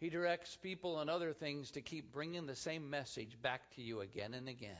[0.00, 4.00] he directs people and other things to keep bringing the same message back to you
[4.00, 4.74] again and again.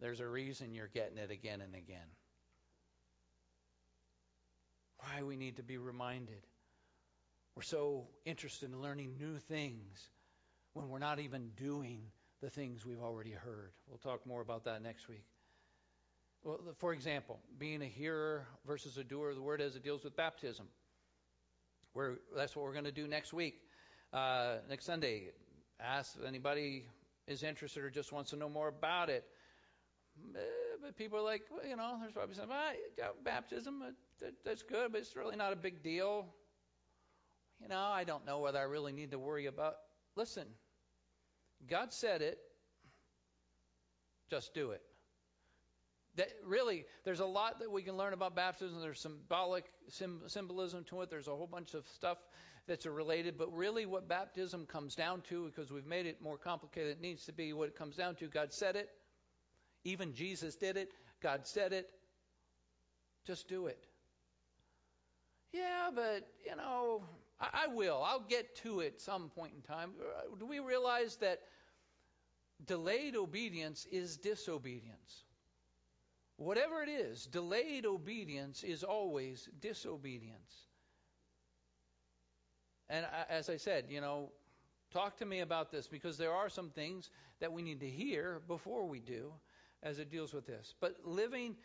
[0.00, 1.98] There's a reason you're getting it again and again.
[5.00, 6.46] Why we need to be reminded.
[7.58, 10.10] We're so interested in learning new things
[10.74, 12.02] when we're not even doing
[12.40, 13.72] the things we've already heard.
[13.88, 15.24] We'll talk more about that next week.
[16.44, 20.04] Well, for example, being a hearer versus a doer of the word as it deals
[20.04, 20.68] with baptism.
[21.94, 23.56] We're, that's what we're going to do next week.
[24.12, 25.32] Uh, next Sunday,
[25.80, 26.84] ask if anybody
[27.26, 29.24] is interested or just wants to know more about it.
[30.32, 30.38] Eh,
[30.80, 32.70] but people are like, well, you know, there's probably some ah,
[33.24, 33.82] baptism.
[34.20, 36.26] That, that's good, but it's really not a big deal
[37.60, 39.74] you know, I don't know whether I really need to worry about.
[40.16, 40.46] Listen,
[41.68, 42.38] God said it.
[44.30, 44.82] Just do it.
[46.16, 48.80] That really, there's a lot that we can learn about baptism.
[48.80, 49.64] There's symbolic
[50.26, 51.10] symbolism to it.
[51.10, 52.18] There's a whole bunch of stuff
[52.66, 56.92] that's related, but really what baptism comes down to, because we've made it more complicated,
[56.92, 58.26] it needs to be what it comes down to.
[58.26, 58.90] God said it.
[59.84, 60.90] Even Jesus did it.
[61.22, 61.88] God said it.
[63.26, 63.78] Just do it.
[65.52, 67.02] Yeah, but, you know,
[67.40, 68.02] I, I will.
[68.04, 69.92] I'll get to it some point in time.
[70.38, 71.40] Do we realize that
[72.64, 75.24] delayed obedience is disobedience?
[76.36, 80.66] Whatever it is, delayed obedience is always disobedience.
[82.88, 84.30] And as I said, you know,
[84.92, 88.40] talk to me about this because there are some things that we need to hear
[88.46, 89.32] before we do
[89.82, 90.74] as it deals with this.
[90.80, 91.56] But living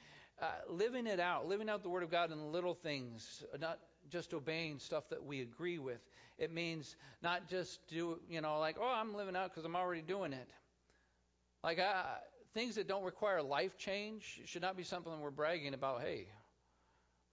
[0.41, 3.79] uh, living it out, living out the word of God in little things, not
[4.13, 5.99] just obeying stuff that we agree with.
[6.38, 10.04] It means not just do, you know, like, oh, I'm living out because I'm already
[10.04, 10.47] doing it.
[11.63, 11.80] Like,
[12.54, 16.02] things that don't require life change should not be something we're bragging about.
[16.02, 16.28] Hey,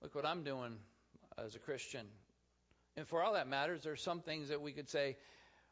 [0.03, 0.77] look what I'm doing
[1.39, 2.07] as a Christian.
[2.97, 5.17] And for all that matters, there's some things that we could say,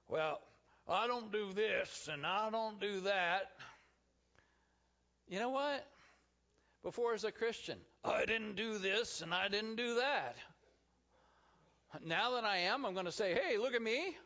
[0.08, 0.40] well,
[0.86, 3.50] I don't do this and I don't do that.
[5.28, 5.86] You know what?
[6.82, 10.36] Before as a Christian, I didn't do this and I didn't do that.
[12.04, 14.16] Now that I am, I'm going to say, hey, look at me.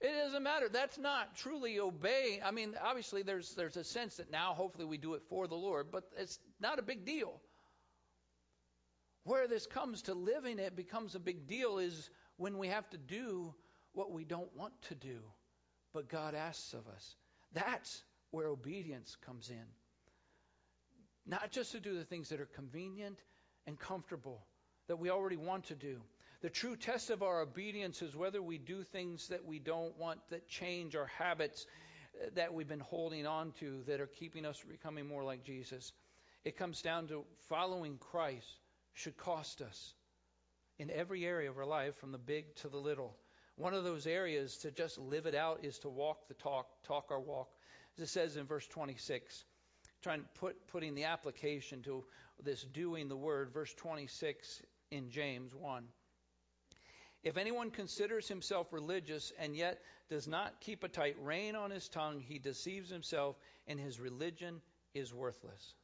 [0.00, 0.68] It doesn't matter.
[0.68, 2.40] That's not truly obeying.
[2.44, 5.54] I mean, obviously, there's there's a sense that now, hopefully, we do it for the
[5.54, 7.40] Lord, but it's not a big deal.
[9.24, 12.98] Where this comes to living it becomes a big deal is when we have to
[12.98, 13.54] do
[13.92, 15.18] what we don't want to do,
[15.94, 17.16] but God asks of us.
[17.52, 19.64] That's where obedience comes in.
[21.24, 23.18] Not just to do the things that are convenient
[23.66, 24.46] and comfortable,
[24.86, 26.02] that we already want to do,
[26.46, 30.20] the true test of our obedience is whether we do things that we don't want,
[30.30, 31.66] that change our habits
[32.22, 35.42] uh, that we've been holding on to, that are keeping us from becoming more like
[35.42, 35.92] Jesus.
[36.44, 38.46] It comes down to following Christ
[38.94, 39.94] should cost us
[40.78, 43.16] in every area of our life, from the big to the little.
[43.56, 47.06] One of those areas to just live it out is to walk the talk, talk
[47.10, 47.48] our walk.
[47.96, 49.46] As it says in verse 26,
[50.00, 52.04] trying to put putting the application to
[52.40, 55.82] this doing the word, verse 26 in James 1.
[57.26, 61.88] If anyone considers himself religious and yet does not keep a tight rein on his
[61.88, 63.34] tongue, he deceives himself
[63.66, 64.60] and his religion
[64.94, 65.74] is worthless.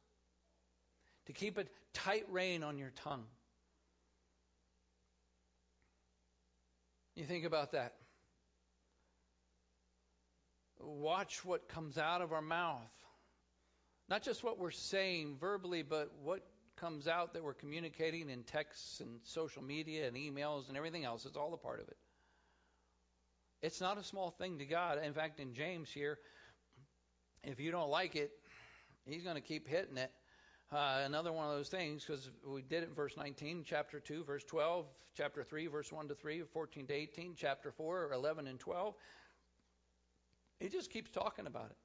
[1.25, 3.25] To keep a tight rein on your tongue.
[7.13, 7.95] You think about that.
[10.79, 12.79] Watch what comes out of our mouth.
[14.07, 18.99] Not just what we're saying verbally, but what comes out that we're communicating in texts
[18.99, 21.25] and social media and emails and everything else.
[21.25, 21.97] It's all a part of it.
[23.61, 24.99] It's not a small thing to God.
[25.03, 26.19] In fact, in James here,
[27.43, 28.31] if you don't like it,
[29.05, 30.11] he's going to keep hitting it.
[30.71, 34.23] Uh, another one of those things, because we did it in verse 19, chapter 2,
[34.23, 38.59] verse 12, chapter 3, verse 1 to 3, 14 to 18, chapter 4, 11 and
[38.59, 38.95] 12.
[40.59, 41.77] He just keeps talking about it.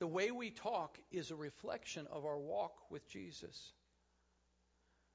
[0.00, 3.72] The way we talk is a reflection of our walk with Jesus.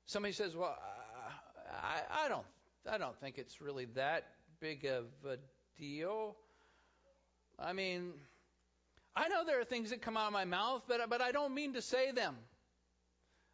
[0.05, 0.77] Somebody says, "Well,
[1.71, 2.45] I, I don't,
[2.89, 4.27] I don't think it's really that
[4.59, 5.37] big of a
[5.79, 6.35] deal."
[7.57, 8.13] I mean,
[9.15, 11.55] I know there are things that come out of my mouth, but but I don't
[11.55, 12.35] mean to say them.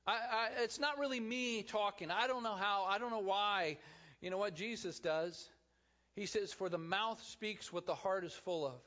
[0.06, 2.12] I, I, it's not really me talking.
[2.12, 2.84] I don't know how.
[2.90, 3.78] I don't know why.
[4.20, 5.50] You know what Jesus does?
[6.18, 8.82] He says, "For the mouth speaks what the heart is full of."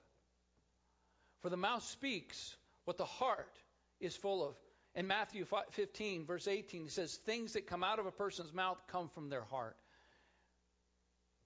[1.45, 3.59] For the mouth speaks what the heart
[4.01, 4.55] is full of.
[4.95, 8.79] In Matthew 15, verse 18, he says, Things that come out of a person's mouth
[8.89, 9.77] come from their heart.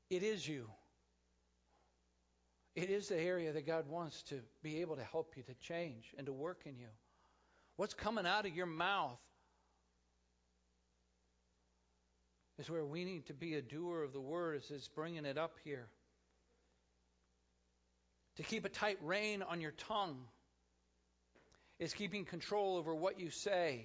[0.09, 0.71] It is you.
[2.77, 6.15] It is the area that God wants to be able to help you to change
[6.17, 6.91] and to work in you.
[7.75, 9.19] What's coming out of your mouth
[12.57, 15.57] is where we need to be a doer of the word, it's bringing it up
[15.65, 15.89] here
[18.39, 20.17] to keep a tight rein on your tongue
[21.81, 23.85] is keeping control over what you say,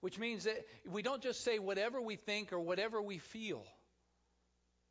[0.00, 3.64] which means that we don't just say whatever we think or whatever we feel.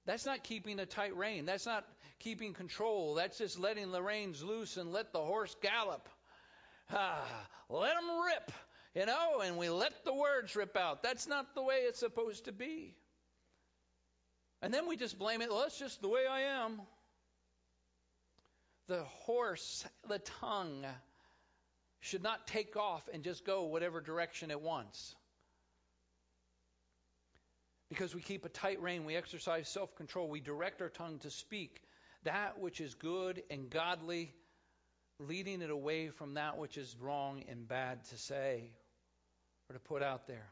[0.06, 1.46] That's not keeping a tight rein.
[1.46, 1.86] That's not
[2.20, 3.16] keeping control.
[3.16, 6.08] That's just letting the reins loose and let the horse gallop.
[6.92, 7.26] Ah,
[7.70, 8.52] let them rip,
[8.96, 11.04] you know, and we let the words rip out.
[11.04, 12.96] That's not the way it's supposed to be.
[14.62, 15.50] And then we just blame it.
[15.50, 16.82] Well, that's just the way I am
[18.88, 20.86] the horse, the tongue,
[22.00, 25.16] should not take off and just go whatever direction it wants.
[27.90, 31.30] Because we keep a tight rein, we exercise self control, we direct our tongue to
[31.30, 31.82] speak
[32.24, 34.34] that which is good and godly,
[35.20, 38.72] leading it away from that which is wrong and bad to say
[39.70, 40.50] or to put out there.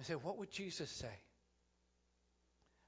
[0.00, 1.14] I say, what would Jesus say?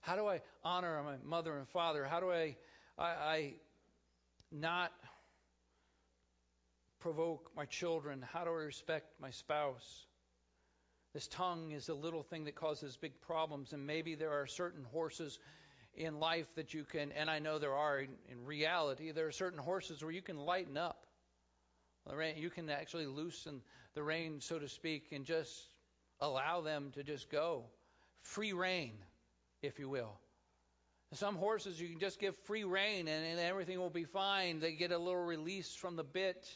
[0.00, 2.04] How do I honor my mother and father?
[2.04, 2.56] How do I,
[2.98, 3.54] I, I
[4.54, 4.92] not
[7.00, 8.24] provoke my children?
[8.32, 10.06] How do I respect my spouse?
[11.12, 14.84] This tongue is a little thing that causes big problems, and maybe there are certain
[14.84, 15.38] horses
[15.94, 19.32] in life that you can, and I know there are in, in reality, there are
[19.32, 21.06] certain horses where you can lighten up.
[22.36, 23.62] You can actually loosen
[23.94, 25.52] the rein, so to speak, and just
[26.20, 27.64] allow them to just go.
[28.22, 28.92] Free rein,
[29.62, 30.18] if you will.
[31.14, 34.60] Some horses you can just give free rein and, and everything will be fine.
[34.60, 36.46] They get a little release from the bit.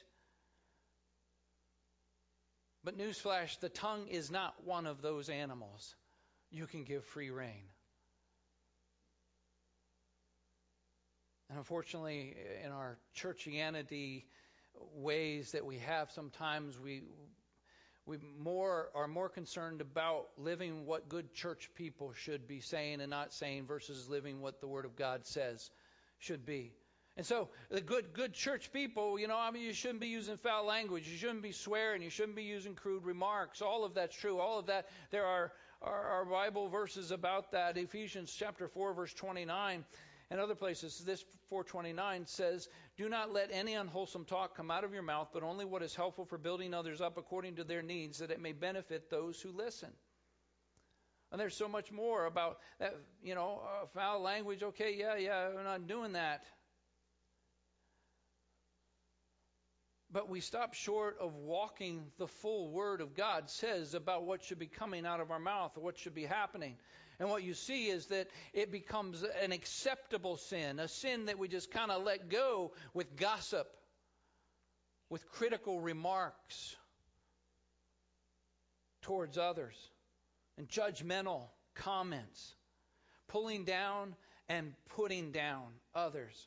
[2.83, 5.95] But newsflash, the tongue is not one of those animals
[6.51, 7.69] you can give free rein.
[11.51, 14.25] And unfortunately, in our churchianity
[14.95, 17.03] ways that we have, sometimes we
[18.09, 23.11] we more are more concerned about living what good church people should be saying and
[23.11, 25.71] not saying versus living what the Word of God says
[26.19, 26.73] should be.
[27.19, 30.39] And so the good good church people, you know, I mean you shouldn't be using
[30.39, 33.61] foul language, you shouldn't be swearing, you shouldn't be using crude remarks.
[33.61, 34.39] All of that's true.
[34.39, 35.53] All of that there are
[35.83, 37.77] are, are Bible verses about that.
[37.77, 39.85] Ephesians chapter 4 verse 29
[40.31, 41.03] and other places.
[41.05, 45.43] This 429 says, Do not let any unwholesome talk come out of your mouth, but
[45.43, 48.53] only what is helpful for building others up according to their needs, that it may
[48.53, 49.91] benefit those who listen.
[51.31, 54.63] And there's so much more about that, you know, uh, foul language.
[54.63, 56.43] Okay, yeah, yeah, we're not doing that.
[60.11, 64.59] But we stop short of walking the full word of God says about what should
[64.59, 66.77] be coming out of our mouth, or what should be happening.
[67.21, 71.49] And what you see is that it becomes an acceptable sin, a sin that we
[71.49, 73.69] just kind of let go with gossip,
[75.11, 76.77] with critical remarks
[79.03, 79.75] towards others,
[80.57, 82.55] and judgmental comments,
[83.27, 84.15] pulling down
[84.49, 85.65] and putting down
[85.95, 86.47] others.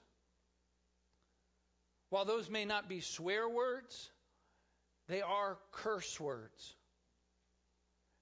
[2.09, 4.09] While those may not be swear words,
[5.07, 6.76] they are curse words.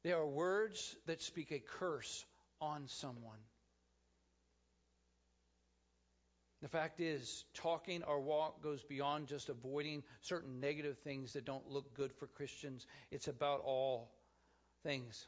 [0.04, 2.26] They are words that speak a curse
[2.62, 3.40] on someone.
[6.62, 11.70] The fact is, talking or walk goes beyond just avoiding certain negative things that don't
[11.70, 12.86] look good for Christians.
[13.12, 14.12] It's about all
[14.84, 15.26] things.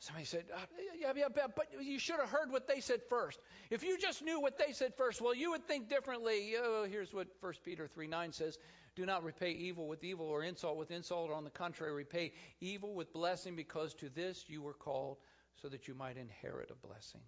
[0.00, 0.58] Somebody said, uh,
[1.00, 3.40] yeah, yeah, but you should have heard what they said first.
[3.70, 6.54] If you just knew what they said first, well, you would think differently.
[6.56, 8.58] Oh, here's what 1 Peter 3 9 says
[8.96, 11.30] do not repay evil with evil or insult with insult.
[11.30, 15.18] On the contrary, repay evil with blessing because to this you were called
[15.62, 17.20] so that you might inherit a blessing.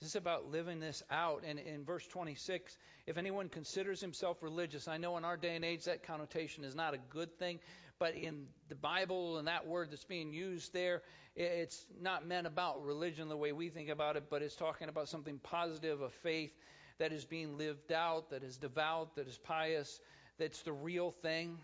[0.00, 1.44] This is about living this out.
[1.46, 2.76] And in verse 26,
[3.06, 6.74] if anyone considers himself religious, I know in our day and age that connotation is
[6.74, 7.60] not a good thing,
[7.98, 11.00] but in the Bible and that word that's being used there,
[11.36, 15.08] it's not meant about religion the way we think about it, but it's talking about
[15.08, 16.52] something positive, of faith
[16.98, 20.00] that is being lived out, that is devout, that is pious,
[20.38, 21.58] that's the real thing.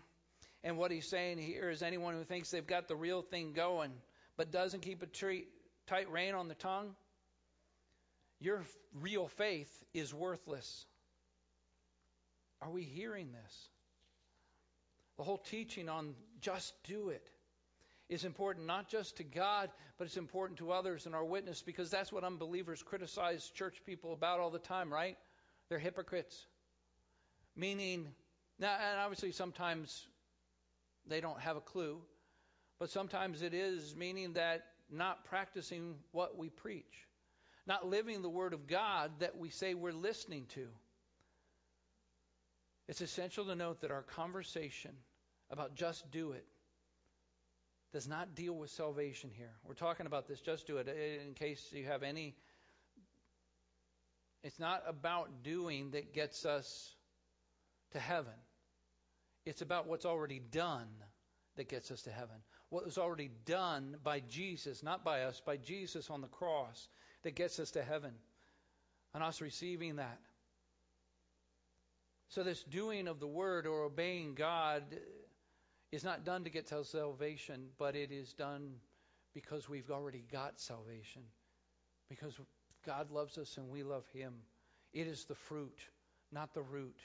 [0.63, 3.91] And what he's saying here is anyone who thinks they've got the real thing going
[4.37, 5.07] but doesn't keep a
[5.87, 6.95] tight rein on the tongue,
[8.39, 8.63] your
[8.99, 10.85] real faith is worthless.
[12.61, 13.69] Are we hearing this?
[15.17, 17.29] The whole teaching on just do it
[18.11, 21.89] is important not just to God, but it's important to others and our witness because
[21.89, 25.17] that's what unbelievers criticize church people about all the time, right?
[25.69, 26.45] They're hypocrites.
[27.55, 28.09] Meaning,
[28.59, 30.09] now, and obviously sometimes
[31.07, 32.01] they don't have a clue,
[32.79, 37.07] but sometimes it is meaning that not practicing what we preach,
[37.65, 40.67] not living the Word of God that we say we're listening to.
[42.89, 44.91] It's essential to note that our conversation
[45.49, 46.45] about just do it
[47.91, 49.51] does not deal with salvation here.
[49.65, 52.35] We're talking about this, just do it, uh, in case you have any.
[54.43, 56.95] It's not about doing that gets us
[57.91, 58.33] to heaven.
[59.45, 60.87] It's about what's already done
[61.57, 62.35] that gets us to heaven.
[62.69, 66.87] What was already done by Jesus, not by us, by Jesus on the cross,
[67.23, 68.13] that gets us to heaven.
[69.13, 70.19] And us receiving that.
[72.29, 74.83] So, this doing of the word or obeying God
[75.91, 78.75] is not done to get to salvation, but it is done
[79.33, 81.23] because we've already got salvation.
[82.09, 82.33] Because
[82.85, 84.33] God loves us and we love Him.
[84.93, 85.79] It is the fruit,
[86.31, 86.99] not the root.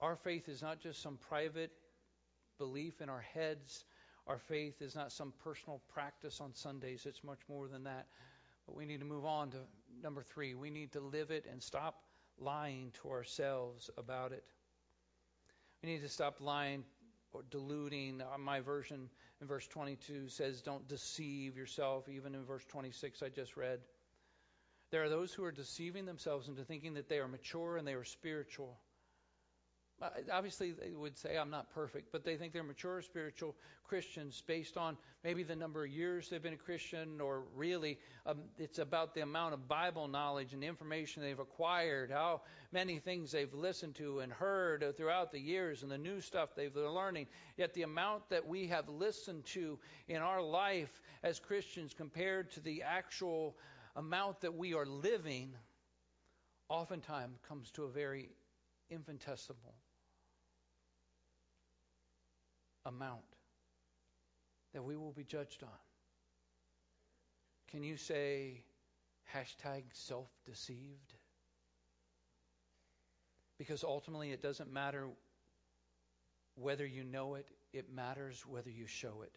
[0.00, 1.72] Our faith is not just some private
[2.58, 3.84] belief in our heads.
[4.26, 7.06] Our faith is not some personal practice on Sundays.
[7.06, 8.06] It's much more than that.
[8.66, 9.58] But we need to move on to
[10.02, 10.54] number three.
[10.54, 12.02] We need to live it and stop
[12.38, 14.44] lying to ourselves about it.
[15.82, 16.84] We need to stop lying
[17.32, 18.20] or deluding.
[18.20, 19.08] Uh, my version
[19.40, 23.80] in verse 22 says, Don't deceive yourself, even in verse 26 I just read.
[24.90, 27.94] There are those who are deceiving themselves into thinking that they are mature and they
[27.94, 28.78] are spiritual.
[30.00, 34.40] Uh, obviously, they would say, I'm not perfect, but they think they're mature spiritual Christians
[34.46, 38.78] based on maybe the number of years they've been a Christian, or really um, it's
[38.78, 43.96] about the amount of Bible knowledge and information they've acquired, how many things they've listened
[43.96, 47.26] to and heard throughout the years, and the new stuff they've been learning.
[47.56, 52.60] Yet the amount that we have listened to in our life as Christians compared to
[52.60, 53.56] the actual
[53.96, 55.54] amount that we are living
[56.68, 58.28] oftentimes comes to a very
[58.90, 59.74] infinitesimal
[62.86, 63.22] amount
[64.72, 65.68] that we will be judged on.
[67.70, 68.62] Can you say
[69.34, 71.14] hashtag self deceived?
[73.58, 75.08] Because ultimately it doesn't matter
[76.54, 79.36] whether you know it, it matters whether you show it.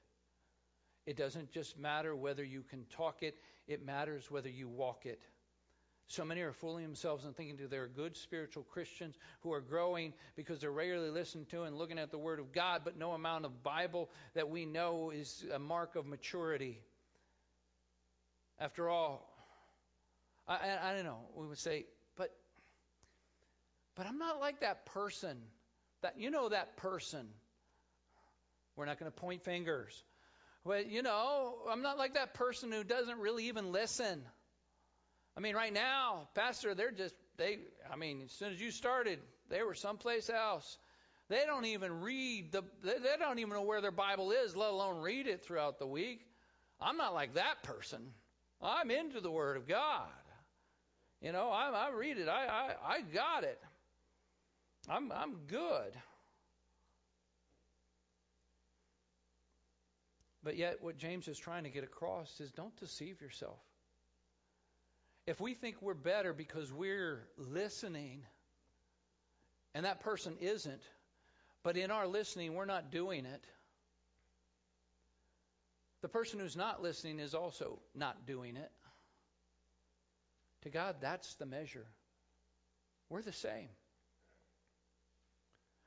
[1.05, 3.35] It doesn't just matter whether you can talk it,
[3.67, 5.23] it matters whether you walk it.
[6.11, 10.11] So many are fooling themselves and thinking that they're good spiritual Christians who are growing
[10.35, 13.45] because they're regularly listening to and looking at the Word of God, but no amount
[13.45, 16.77] of Bible that we know is a mark of maturity.
[18.59, 19.25] After all,
[20.49, 21.21] I, I, I don't know.
[21.33, 21.85] We would say,
[22.17, 22.29] but,
[23.95, 25.37] but I'm not like that person.
[26.01, 27.25] That you know that person.
[28.75, 30.03] We're not going to point fingers.
[30.65, 34.21] But you know, I'm not like that person who doesn't really even listen.
[35.35, 37.59] I mean, right now, Pastor, they're just, they,
[37.91, 39.19] I mean, as soon as you started,
[39.49, 40.77] they were someplace else.
[41.29, 44.71] They don't even read the, they, they don't even know where their Bible is, let
[44.71, 46.25] alone read it throughout the week.
[46.81, 48.01] I'm not like that person.
[48.61, 50.09] I'm into the Word of God.
[51.21, 52.27] You know, I, I read it.
[52.27, 53.59] I, I, I got it.
[54.89, 55.93] I'm, I'm good.
[60.43, 63.59] But yet, what James is trying to get across is don't deceive yourself.
[65.27, 68.23] If we think we're better because we're listening
[69.73, 70.81] and that person isn't,
[71.63, 73.45] but in our listening we're not doing it,
[76.01, 78.71] the person who's not listening is also not doing it.
[80.63, 81.85] To God, that's the measure.
[83.09, 83.69] We're the same.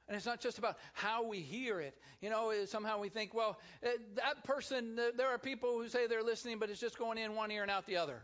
[0.07, 1.97] And it's not just about how we hear it.
[2.21, 6.23] You know, somehow we think, well, eh, that person, there are people who say they're
[6.23, 8.21] listening, but it's just going in one ear and out the other.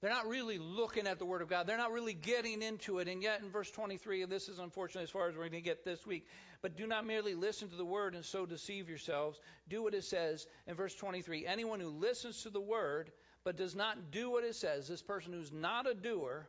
[0.00, 1.66] They're not really looking at the Word of God.
[1.66, 3.08] They're not really getting into it.
[3.08, 5.60] And yet, in verse 23, and this is unfortunately as far as we're going to
[5.60, 6.26] get this week,
[6.62, 9.40] but do not merely listen to the Word and so deceive yourselves.
[9.68, 11.46] Do what it says in verse 23.
[11.46, 13.10] Anyone who listens to the Word
[13.42, 16.48] but does not do what it says, this person who's not a doer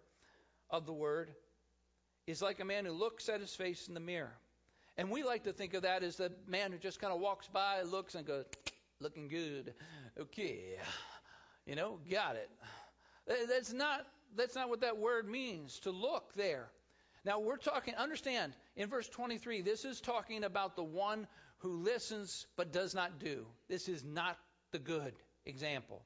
[0.69, 1.31] of the Word,
[2.27, 4.33] is like a man who looks at his face in the mirror.
[4.95, 7.47] And we like to think of that as the man who just kind of walks
[7.47, 8.45] by, looks, and goes,
[8.99, 9.73] looking good.
[10.19, 10.75] Okay.
[11.65, 12.49] You know, got it.
[13.29, 14.05] Uh, that's not,
[14.35, 16.69] that's not what that word means, to look there.
[17.25, 21.27] Now, we're talking, understand, in verse 23, this is talking about the one
[21.59, 23.45] who listens but does not do.
[23.67, 24.37] This is not
[24.71, 25.13] the good
[25.45, 26.01] example.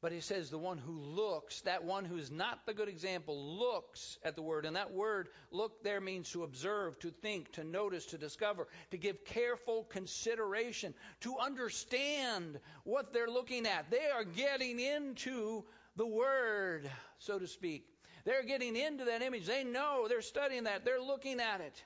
[0.00, 3.58] But he says the one who looks, that one who is not the good example,
[3.58, 4.64] looks at the word.
[4.64, 8.96] And that word, look there, means to observe, to think, to notice, to discover, to
[8.96, 13.90] give careful consideration, to understand what they're looking at.
[13.90, 15.64] They are getting into
[15.98, 17.84] the Word, so to speak.
[18.24, 19.46] They're getting into that image.
[19.46, 21.82] They know, they're studying that, they're looking at it.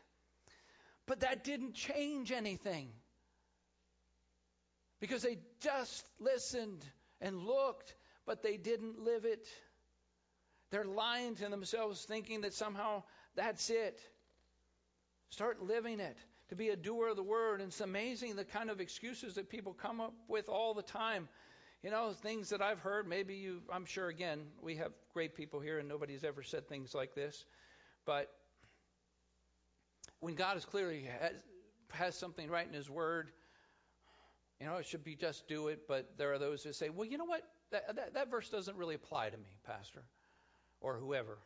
[1.07, 2.91] But that didn't change anything.
[5.01, 6.85] Because they just listened
[7.21, 7.95] and looked,
[8.25, 9.49] but they didn't live it.
[10.71, 13.03] They're lying to themselves, thinking that somehow
[13.35, 13.99] that's it.
[15.31, 16.17] Start living it.
[16.51, 17.61] To be a doer of the word.
[17.61, 21.29] And it's amazing the kind of excuses that people come up with all the time
[21.83, 25.59] you know, things that I've heard, maybe you, I'm sure, again, we have great people
[25.61, 27.45] here and nobody's ever said things like this.
[28.05, 28.31] But
[30.21, 31.33] when God is clearly has,
[31.91, 33.33] has something right in His Word,
[34.61, 35.89] you know, it should be just do it.
[35.89, 37.43] But there are those who say, well, you know what?
[37.73, 40.05] That, that, that verse doesn't really apply to me, Pastor,
[40.81, 41.39] or whoever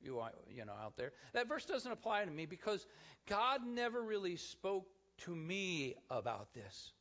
[0.00, 1.12] you are, you know, out there.
[1.34, 2.86] That verse doesn't apply to me because
[3.28, 4.86] God never really spoke
[5.18, 6.92] to me about this.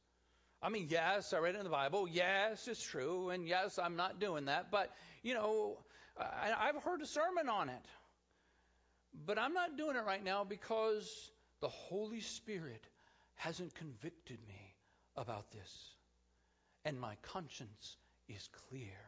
[0.63, 2.07] I mean, yes, I read it in the Bible.
[2.07, 3.29] Yes, it's true.
[3.29, 4.69] And yes, I'm not doing that.
[4.69, 4.91] But,
[5.23, 5.77] you know,
[6.17, 7.85] I've heard a sermon on it.
[9.25, 11.31] But I'm not doing it right now because
[11.61, 12.85] the Holy Spirit
[13.35, 14.75] hasn't convicted me
[15.17, 15.89] about this.
[16.85, 17.97] And my conscience
[18.29, 18.99] is clear.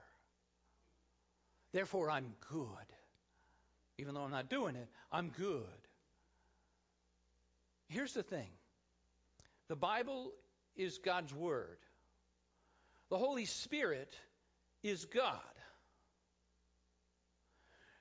[1.72, 2.68] Therefore, I'm good.
[4.00, 5.64] Even though I'm not doing it, I'm good.
[7.90, 8.50] Here's the thing
[9.68, 10.34] The Bible
[10.76, 11.78] is God's Word.
[13.10, 14.14] The Holy Spirit
[14.82, 15.40] is God.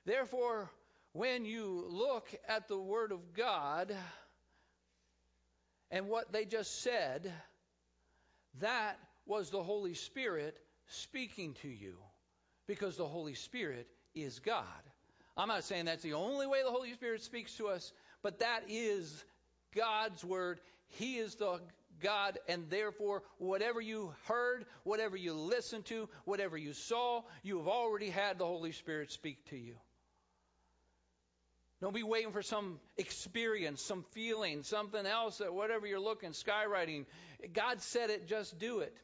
[0.05, 0.69] Therefore,
[1.13, 3.95] when you look at the Word of God
[5.91, 7.31] and what they just said,
[8.59, 10.57] that was the Holy Spirit
[10.87, 11.95] speaking to you
[12.67, 14.65] because the Holy Spirit is God.
[15.37, 18.63] I'm not saying that's the only way the Holy Spirit speaks to us, but that
[18.67, 19.23] is
[19.75, 20.59] God's Word.
[20.87, 21.59] He is the
[22.01, 27.67] God, and therefore, whatever you heard, whatever you listened to, whatever you saw, you have
[27.67, 29.75] already had the Holy Spirit speak to you.
[31.81, 37.05] Don't be waiting for some experience, some feeling, something else, that whatever you're looking, skywriting.
[37.51, 38.95] God said it, just do it.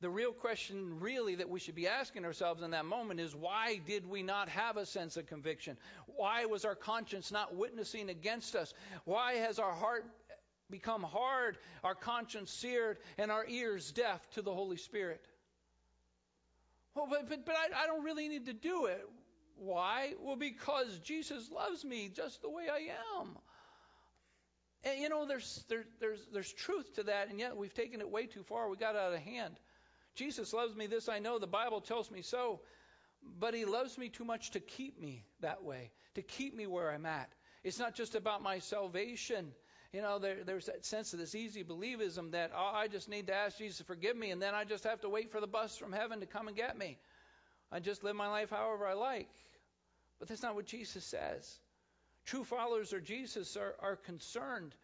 [0.00, 3.80] The real question, really, that we should be asking ourselves in that moment is why
[3.86, 5.76] did we not have a sense of conviction?
[6.06, 8.74] Why was our conscience not witnessing against us?
[9.04, 10.04] Why has our heart
[10.72, 15.24] become hard, our conscience seared, and our ears deaf to the Holy Spirit?
[16.94, 19.08] Well, but, but, but I, I don't really need to do it.
[19.56, 20.14] Why?
[20.20, 23.36] Well, because Jesus loves me just the way I am.
[24.84, 28.10] And you know, there's there, there's there's truth to that, and yet we've taken it
[28.10, 28.68] way too far.
[28.68, 29.54] We got out of hand.
[30.14, 30.86] Jesus loves me.
[30.86, 31.38] This I know.
[31.38, 32.60] The Bible tells me so.
[33.38, 36.90] But He loves me too much to keep me that way, to keep me where
[36.90, 37.30] I'm at.
[37.62, 39.52] It's not just about my salvation.
[39.92, 43.26] You know, there, there's that sense of this easy believism that oh, I just need
[43.26, 45.46] to ask Jesus to forgive me, and then I just have to wait for the
[45.46, 46.98] bus from heaven to come and get me.
[47.70, 49.28] I just live my life however I like.
[50.18, 51.58] But that's not what Jesus says.
[52.24, 54.74] True followers of Jesus are, are concerned.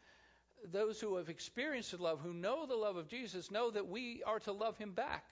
[0.72, 4.22] Those who have experienced the love, who know the love of Jesus, know that we
[4.26, 5.24] are to love him back.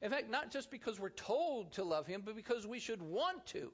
[0.00, 3.46] In fact, not just because we're told to love him, but because we should want
[3.48, 3.70] to.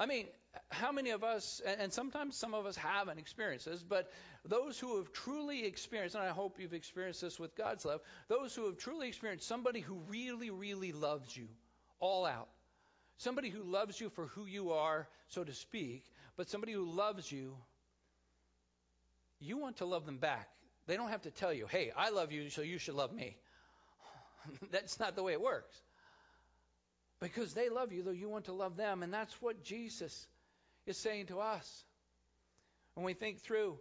[0.00, 0.26] I mean,
[0.70, 4.10] how many of us, and sometimes some of us haven't experienced this, but
[4.44, 8.54] those who have truly experienced, and I hope you've experienced this with God's love, those
[8.54, 11.46] who have truly experienced somebody who really, really loves you
[12.00, 12.48] all out,
[13.20, 16.04] Somebody who loves you for who you are, so to speak,
[16.38, 17.54] but somebody who loves you,
[19.40, 20.48] you want to love them back.
[20.86, 23.36] They don't have to tell you, hey, I love you, so you should love me.
[24.70, 25.82] that's not the way it works.
[27.20, 29.02] Because they love you, though you want to love them.
[29.02, 30.26] And that's what Jesus
[30.86, 31.84] is saying to us.
[32.94, 33.78] When we think through,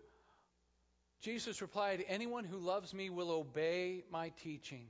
[1.21, 4.87] Jesus replied, Anyone who loves me will obey my teaching.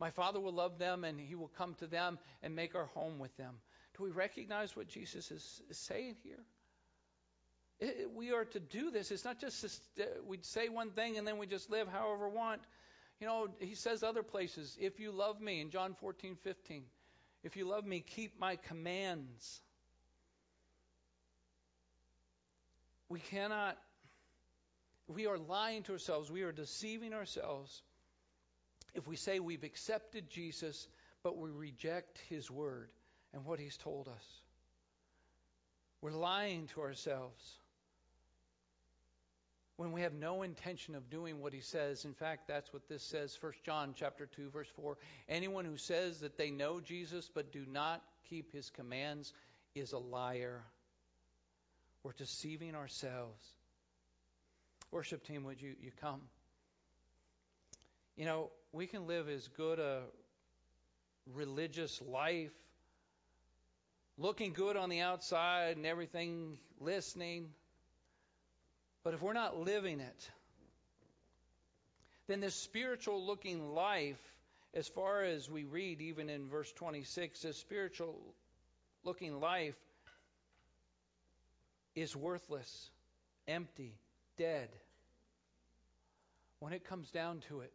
[0.00, 3.18] My Father will love them, and he will come to them and make our home
[3.18, 3.54] with them.
[3.96, 6.44] Do we recognize what Jesus is, is saying here?
[7.80, 9.10] It, we are to do this.
[9.10, 9.64] It's not just
[10.00, 12.60] uh, we say one thing and then we just live however we want.
[13.20, 16.84] You know, he says other places, if you love me, in John 14, 15,
[17.42, 19.60] if you love me, keep my commands.
[23.08, 23.78] We cannot,
[25.06, 27.82] we are lying to ourselves, we are deceiving ourselves
[28.94, 30.88] if we say we've accepted Jesus,
[31.22, 32.90] but we reject his word
[33.32, 34.24] and what He's told us.
[36.00, 37.58] We're lying to ourselves
[39.78, 42.04] when we have no intention of doing what he says.
[42.04, 44.98] In fact that's what this says 1 john chapter 2 verse 4
[45.28, 49.32] anyone who says that they know jesus but do not keep his commands
[49.74, 50.62] is a liar.
[52.02, 53.44] We're deceiving ourselves.
[54.90, 56.22] Worship team would you, you come?
[58.16, 60.00] You know we can live as good a
[61.34, 62.50] religious life
[64.16, 67.50] looking good on the outside and everything, listening.
[69.08, 70.30] But if we're not living it,
[72.26, 74.20] then this spiritual looking life,
[74.74, 78.20] as far as we read even in verse 26, this spiritual
[79.04, 79.78] looking life
[81.94, 82.90] is worthless,
[83.46, 83.94] empty,
[84.36, 84.68] dead.
[86.58, 87.72] When it comes down to it,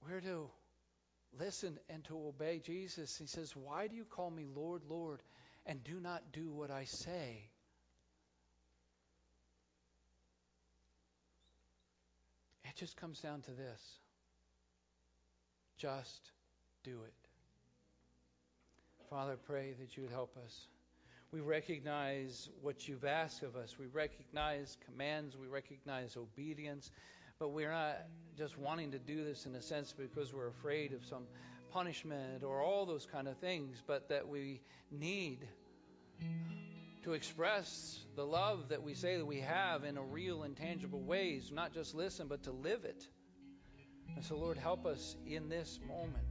[0.00, 0.48] where to
[1.38, 3.14] listen and to obey Jesus.
[3.18, 5.20] He says, Why do you call me Lord, Lord,
[5.66, 7.48] and do not do what I say?
[12.64, 13.80] It just comes down to this
[15.78, 16.32] just
[16.84, 17.12] do it.
[19.10, 20.66] Father, pray that you would help us.
[21.32, 23.76] We recognize what you've asked of us.
[23.78, 25.36] We recognize commands.
[25.36, 26.90] We recognize obedience.
[27.38, 27.98] But we're not
[28.38, 31.24] just wanting to do this in a sense because we're afraid of some
[31.76, 35.46] punishment or all those kind of things, but that we need
[37.04, 41.02] to express the love that we say that we have in a real and tangible
[41.02, 43.06] ways, not just listen, but to live it.
[44.14, 46.24] And so, Lord, help us in this moment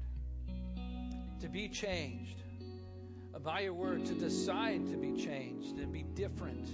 [1.41, 2.41] to be changed
[3.43, 6.65] by your word, to decide to be changed and be different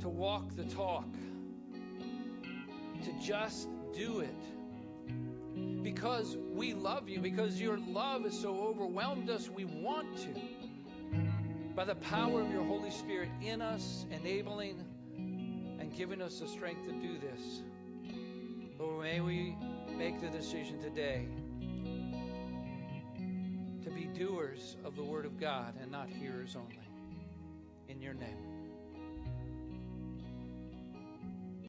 [0.00, 1.04] to walk the talk,
[3.04, 5.82] to just do it.
[5.82, 10.28] Because we love you, because your love has so overwhelmed us, we want to.
[11.74, 14.84] By the power of your Holy Spirit in us, enabling
[15.16, 17.62] and giving us the strength to do this.
[18.78, 19.56] Lord, may we
[19.96, 21.26] make the decision today
[23.84, 26.80] to be doers of the Word of God and not hearers only.
[27.88, 28.55] In your name.